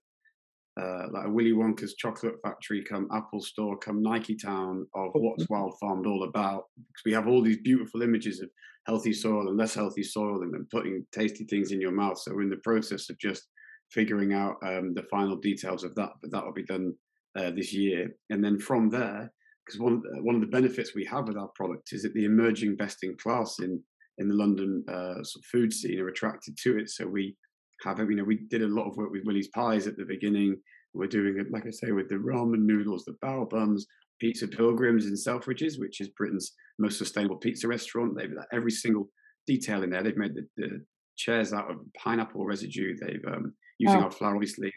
uh, 0.81 1.07
like 1.11 1.27
a 1.27 1.29
Willy 1.29 1.53
Wonka's 1.53 1.95
chocolate 1.95 2.35
factory, 2.43 2.83
come 2.83 3.07
Apple 3.13 3.41
Store, 3.41 3.77
come 3.77 4.01
Nike 4.01 4.35
Town 4.35 4.85
of 4.93 5.11
what's 5.13 5.47
Wild 5.49 5.73
Farmed 5.79 6.05
all 6.05 6.23
about. 6.23 6.65
Because 6.75 7.05
we 7.05 7.13
have 7.13 7.27
all 7.27 7.41
these 7.41 7.61
beautiful 7.63 8.01
images 8.01 8.41
of 8.41 8.49
healthy 8.85 9.13
soil 9.13 9.47
and 9.47 9.57
less 9.57 9.73
healthy 9.73 10.03
soil, 10.03 10.43
and 10.43 10.53
then 10.53 10.67
putting 10.69 11.05
tasty 11.13 11.45
things 11.45 11.71
in 11.71 11.79
your 11.79 11.93
mouth. 11.93 12.19
So 12.19 12.33
we're 12.33 12.41
in 12.41 12.49
the 12.49 12.57
process 12.57 13.09
of 13.09 13.17
just 13.19 13.47
figuring 13.89 14.33
out 14.33 14.57
um, 14.65 14.93
the 14.93 15.03
final 15.09 15.37
details 15.37 15.83
of 15.85 15.95
that, 15.95 16.09
but 16.21 16.31
that 16.31 16.43
will 16.43 16.53
be 16.53 16.65
done 16.65 16.93
uh, 17.37 17.51
this 17.51 17.73
year. 17.73 18.09
And 18.29 18.43
then 18.43 18.59
from 18.59 18.89
there, 18.89 19.31
because 19.65 19.79
one 19.79 20.01
one 20.21 20.35
of 20.35 20.41
the 20.41 20.47
benefits 20.47 20.93
we 20.93 21.05
have 21.05 21.27
with 21.27 21.37
our 21.37 21.49
product 21.55 21.93
is 21.93 22.03
that 22.03 22.13
the 22.13 22.25
emerging 22.25 22.75
best 22.75 23.03
in 23.03 23.15
class 23.17 23.59
in 23.59 23.81
in 24.17 24.27
the 24.27 24.35
London 24.35 24.83
uh, 24.87 25.23
sort 25.23 25.43
of 25.43 25.45
food 25.51 25.73
scene 25.73 25.99
are 25.99 26.07
attracted 26.07 26.57
to 26.63 26.77
it. 26.77 26.89
So 26.89 27.07
we 27.07 27.35
have 27.83 27.99
you 27.99 28.15
know 28.15 28.23
we 28.23 28.39
did 28.49 28.61
a 28.61 28.67
lot 28.67 28.87
of 28.87 28.97
work 28.97 29.11
with 29.11 29.23
Willie's 29.25 29.49
Pies 29.49 29.87
at 29.87 29.97
the 29.97 30.05
beginning. 30.05 30.57
We're 30.93 31.07
doing 31.07 31.37
it, 31.37 31.51
like 31.51 31.67
I 31.67 31.71
say, 31.71 31.91
with 31.91 32.07
the 32.07 32.15
ramen 32.15 32.65
noodles, 32.65 33.03
the 33.03 33.17
bao 33.21 33.49
buns, 33.49 33.85
Pizza 34.21 34.47
Pilgrims 34.47 35.07
in 35.07 35.13
Selfridges, 35.13 35.77
which 35.77 35.99
is 35.99 36.07
Britain's 36.09 36.53
most 36.79 36.97
sustainable 36.97 37.35
pizza 37.35 37.67
restaurant. 37.67 38.15
They've 38.15 38.33
got 38.33 38.45
every 38.53 38.71
single 38.71 39.09
detail 39.45 39.83
in 39.83 39.89
there. 39.89 40.03
They've 40.03 40.15
made 40.15 40.35
the, 40.35 40.47
the 40.55 40.85
chairs 41.17 41.51
out 41.51 41.69
of 41.69 41.77
pineapple 41.97 42.45
residue. 42.45 42.95
They've 42.95 43.25
um, 43.27 43.53
using 43.77 43.99
oh. 43.99 44.05
our 44.05 44.11
flour, 44.11 44.35
obviously. 44.35 44.71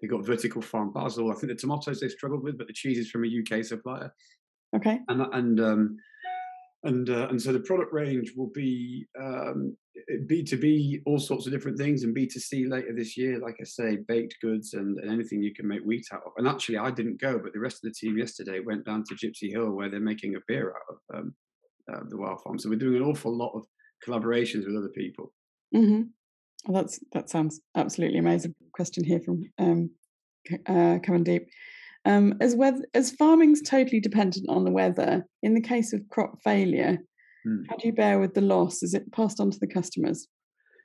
They've 0.00 0.10
got 0.10 0.24
vertical 0.24 0.62
farm 0.62 0.92
basil. 0.92 1.30
I 1.30 1.34
think 1.34 1.48
the 1.48 1.54
tomatoes 1.54 2.00
they 2.00 2.08
struggled 2.08 2.42
with, 2.42 2.56
but 2.56 2.66
the 2.66 2.72
cheese 2.72 2.98
is 2.98 3.10
from 3.10 3.24
a 3.24 3.28
UK 3.58 3.64
supplier. 3.64 4.12
Okay. 4.74 5.00
And 5.08 5.22
and 5.32 5.60
um, 5.60 5.96
and 6.84 7.10
uh, 7.10 7.28
and 7.28 7.40
so 7.40 7.52
the 7.52 7.60
product 7.60 7.92
range 7.92 8.32
will 8.36 8.50
be 8.54 9.06
um, 9.20 9.76
B 10.26 10.44
two 10.44 10.58
B, 10.58 11.00
all 11.06 11.18
sorts 11.18 11.46
of 11.46 11.52
different 11.52 11.78
things, 11.78 12.04
and 12.04 12.14
B 12.14 12.26
two 12.26 12.38
C 12.38 12.66
later 12.66 12.94
this 12.94 13.16
year. 13.16 13.38
Like 13.38 13.56
I 13.60 13.64
say, 13.64 13.98
baked 14.06 14.36
goods 14.40 14.74
and, 14.74 14.98
and 14.98 15.10
anything 15.10 15.42
you 15.42 15.54
can 15.54 15.66
make 15.66 15.82
wheat 15.82 16.06
out 16.12 16.22
of. 16.24 16.32
And 16.36 16.46
actually, 16.46 16.78
I 16.78 16.90
didn't 16.90 17.20
go, 17.20 17.38
but 17.38 17.52
the 17.52 17.60
rest 17.60 17.84
of 17.84 17.90
the 17.90 17.94
team 17.94 18.16
yesterday 18.16 18.60
went 18.60 18.84
down 18.84 19.04
to 19.04 19.14
Gipsy 19.16 19.50
Hill 19.50 19.70
where 19.70 19.90
they're 19.90 20.00
making 20.00 20.36
a 20.36 20.40
beer 20.46 20.74
out 20.76 20.94
of 20.94 21.18
um, 21.18 21.34
uh, 21.92 22.00
the 22.08 22.16
wild 22.16 22.40
farm. 22.42 22.58
So 22.58 22.68
we're 22.68 22.76
doing 22.76 23.02
an 23.02 23.08
awful 23.08 23.36
lot 23.36 23.52
of 23.54 23.64
collaborations 24.06 24.66
with 24.66 24.76
other 24.76 24.90
people. 24.90 25.32
Mm-hmm. 25.74 26.02
Well, 26.68 26.82
that's 26.82 27.00
that 27.12 27.30
sounds 27.30 27.60
absolutely 27.76 28.18
amazing. 28.18 28.54
Question 28.74 29.02
here 29.02 29.20
from 29.20 29.42
um, 29.58 29.90
uh. 30.66 30.98
Um, 32.04 32.34
as 32.40 32.54
weather, 32.54 32.84
as 32.94 33.10
farming's 33.12 33.62
totally 33.62 34.00
dependent 34.00 34.46
on 34.48 34.64
the 34.64 34.70
weather, 34.70 35.24
in 35.42 35.54
the 35.54 35.62
case 35.62 35.92
of 35.92 36.02
crop 36.10 36.38
failure, 36.44 36.98
hmm. 37.44 37.62
how 37.68 37.76
do 37.76 37.88
you 37.88 37.94
bear 37.94 38.18
with 38.18 38.34
the 38.34 38.42
loss? 38.42 38.82
Is 38.82 38.92
it 38.92 39.10
passed 39.12 39.40
on 39.40 39.50
to 39.50 39.58
the 39.58 39.66
customers? 39.66 40.28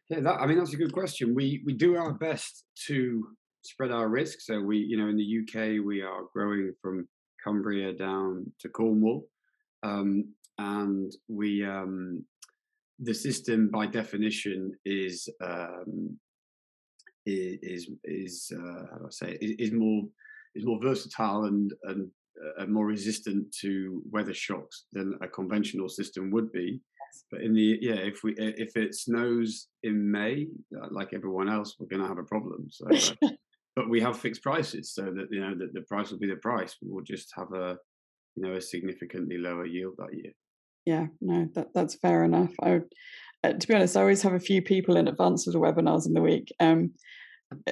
Yeah, 0.10 0.22
that, 0.22 0.40
I 0.40 0.48
mean 0.48 0.58
that's 0.58 0.74
a 0.74 0.78
good 0.78 0.94
question. 0.94 1.36
We 1.36 1.62
we 1.66 1.74
do 1.74 1.98
our 1.98 2.14
best 2.14 2.64
to 2.88 3.28
spread 3.64 3.92
our 3.92 4.08
risk. 4.08 4.40
So 4.40 4.62
we, 4.62 4.78
you 4.78 4.98
know, 4.98 5.10
in 5.10 5.18
the 5.18 5.40
UK, 5.42 5.86
we 5.86 6.02
are 6.02 6.24
growing 6.34 6.74
from 6.82 7.10
Cumbria 7.44 7.92
down 7.92 8.52
to 8.62 8.70
Cornwall, 8.70 9.28
um, 9.84 10.34
and 10.58 11.12
we 11.28 11.66
um, 11.66 12.24
the 13.04 13.14
system 13.14 13.70
by 13.70 13.86
definition 13.88 14.72
is 14.86 15.30
um, 15.44 16.18
is 17.26 17.90
is 18.04 18.52
uh, 18.56 18.86
how 18.92 18.98
do 18.98 19.06
I 19.06 19.10
say 19.10 19.38
is, 19.42 19.56
is 19.60 19.72
more 19.72 20.04
is 20.56 20.66
more 20.66 20.80
versatile 20.82 21.46
and 21.46 21.72
and 21.84 22.10
uh, 22.60 22.66
more 22.66 22.86
resistant 22.86 23.54
to 23.62 24.02
weather 24.10 24.34
shocks 24.34 24.86
than 24.92 25.18
a 25.22 25.28
conventional 25.28 25.88
system 25.88 26.32
would 26.32 26.52
be. 26.52 26.82
But 27.32 27.42
in 27.42 27.54
the 27.54 27.78
yeah, 27.82 27.96
if 27.96 28.24
we 28.24 28.34
if 28.38 28.76
it 28.76 28.96
snows 28.96 29.68
in 29.84 30.12
May, 30.12 30.48
uh, 30.76 30.88
like 30.92 31.14
everyone 31.14 31.50
else, 31.50 31.76
we're 31.80 31.88
going 31.88 32.02
to 32.02 32.08
have 32.08 32.18
a 32.18 32.24
problem. 32.24 32.68
So, 32.70 32.88
uh, 33.24 33.30
but 33.76 33.90
we 33.90 34.02
have 34.02 34.18
fixed 34.20 34.42
prices, 34.42 34.94
so 34.94 35.04
that 35.04 35.28
you 35.30 35.42
know 35.42 35.56
that 35.56 35.74
the 35.74 35.82
price 35.82 36.10
will 36.12 36.20
be 36.20 36.28
the 36.28 36.38
price. 36.38 36.76
We'll 36.82 37.04
just 37.04 37.32
have 37.38 37.54
a 37.54 37.78
you 38.36 38.44
know 38.44 38.56
a 38.56 38.62
significantly 38.62 39.38
lower 39.38 39.66
yield 39.66 39.94
that 39.98 40.14
year 40.14 40.34
yeah 40.86 41.08
no 41.22 41.48
that 41.56 41.68
that's 41.74 41.96
fair 41.96 42.24
enough. 42.24 42.52
I 42.62 42.72
would, 42.72 42.94
uh, 43.44 43.54
to 43.54 43.68
be 43.68 43.74
honest 43.74 43.98
i 43.98 44.02
always 44.02 44.22
have 44.22 44.34
a 44.34 44.40
few 44.40 44.62
people 44.62 44.98
in 44.98 45.08
advance 45.08 45.48
of 45.48 45.54
the 45.54 45.60
webinars 45.60 46.06
in 46.06 46.14
the 46.14 46.22
week 46.22 46.52
um, 46.60 46.92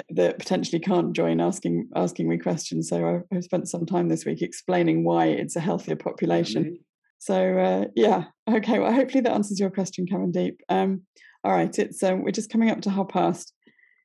that 0.09 0.37
potentially 0.37 0.79
can't 0.79 1.13
join 1.13 1.41
asking 1.41 1.89
asking 1.95 2.29
me 2.29 2.37
questions 2.37 2.89
so 2.89 3.23
I, 3.31 3.35
have 3.35 3.43
spent 3.43 3.69
some 3.69 3.85
time 3.85 4.09
this 4.09 4.25
week 4.25 4.41
explaining 4.41 5.03
why 5.03 5.27
it's 5.27 5.55
a 5.55 5.61
healthier 5.61 5.95
population. 5.95 6.63
Mm-hmm. 6.63 6.75
so 7.19 7.57
uh, 7.57 7.85
yeah 7.95 8.25
okay 8.49 8.79
well 8.79 8.93
hopefully 8.93 9.21
that 9.21 9.33
answers 9.33 9.59
your 9.59 9.71
question 9.71 10.05
Kevin 10.05 10.31
Deep. 10.31 10.61
Um, 10.69 11.01
all 11.43 11.51
right 11.51 11.77
it's 11.77 12.03
um, 12.03 12.23
we're 12.23 12.31
just 12.31 12.51
coming 12.51 12.69
up 12.69 12.81
to 12.81 12.89
half 12.89 13.09
past. 13.09 13.53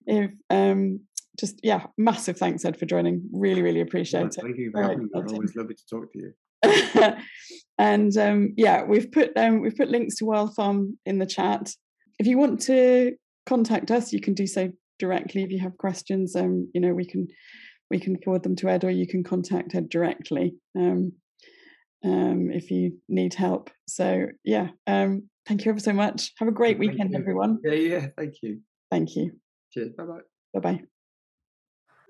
If 0.07 0.31
um, 0.51 1.01
just 1.39 1.61
yeah 1.63 1.87
massive 1.99 2.39
thanks 2.39 2.65
ed 2.65 2.79
for 2.79 2.87
joining. 2.87 3.29
Really 3.33 3.63
really 3.63 3.81
appreciate 3.81 4.27
it. 4.27 4.35
thank 4.41 4.57
you 4.57 4.71
for 4.73 4.83
having 4.83 5.03
me 5.03 5.09
always 5.15 5.55
lovely 5.57 5.75
to 5.75 5.87
talk 5.91 6.13
to 6.13 6.19
you 6.19 6.33
and 7.79 8.17
um, 8.17 8.55
yeah, 8.57 8.85
we've 8.85 9.11
put 9.11 9.37
um, 9.37 9.61
we've 9.61 9.77
put 9.77 9.89
links 9.89 10.17
to 10.17 10.25
Wild 10.25 10.55
Farm 10.55 10.99
in 11.05 11.19
the 11.19 11.27
chat. 11.27 11.73
If 12.19 12.27
you 12.27 12.39
want 12.39 12.61
to 12.63 13.13
contact 13.47 13.91
us, 13.91 14.13
you 14.13 14.21
can 14.21 14.35
do 14.35 14.47
so 14.47 14.71
directly. 14.99 15.43
If 15.43 15.51
you 15.51 15.61
have 15.61 15.77
questions, 15.77 16.35
um, 16.37 16.71
you 16.75 16.81
know 16.81 16.95
we 16.95 17.07
can 17.07 17.29
we 17.91 18.01
can 18.01 18.17
forward 18.23 18.43
them 18.43 18.57
to 18.57 18.69
Ed, 18.69 18.85
or 18.85 18.91
you 18.91 19.07
can 19.07 19.23
contact 19.23 19.75
Ed 19.75 19.89
directly 19.89 20.55
um, 20.77 21.13
um, 22.05 22.51
if 22.51 22.71
you 22.71 22.99
need 23.09 23.35
help. 23.35 23.71
So 23.87 24.27
yeah, 24.45 24.69
um, 24.87 25.29
thank 25.47 25.65
you 25.65 25.71
ever 25.71 25.81
so 25.81 25.93
much. 25.93 26.33
Have 26.39 26.49
a 26.49 26.53
great 26.53 26.79
thank 26.79 26.93
weekend, 26.93 27.13
you. 27.13 27.19
everyone. 27.19 27.59
Yeah, 27.65 27.73
yeah, 27.73 28.07
thank 28.17 28.35
you. 28.43 28.61
Thank 28.91 29.17
you. 29.17 29.33
Cheers. 29.73 29.93
Bye 29.97 30.05
bye. 30.05 30.21
Bye 30.55 30.61
bye. 30.61 30.81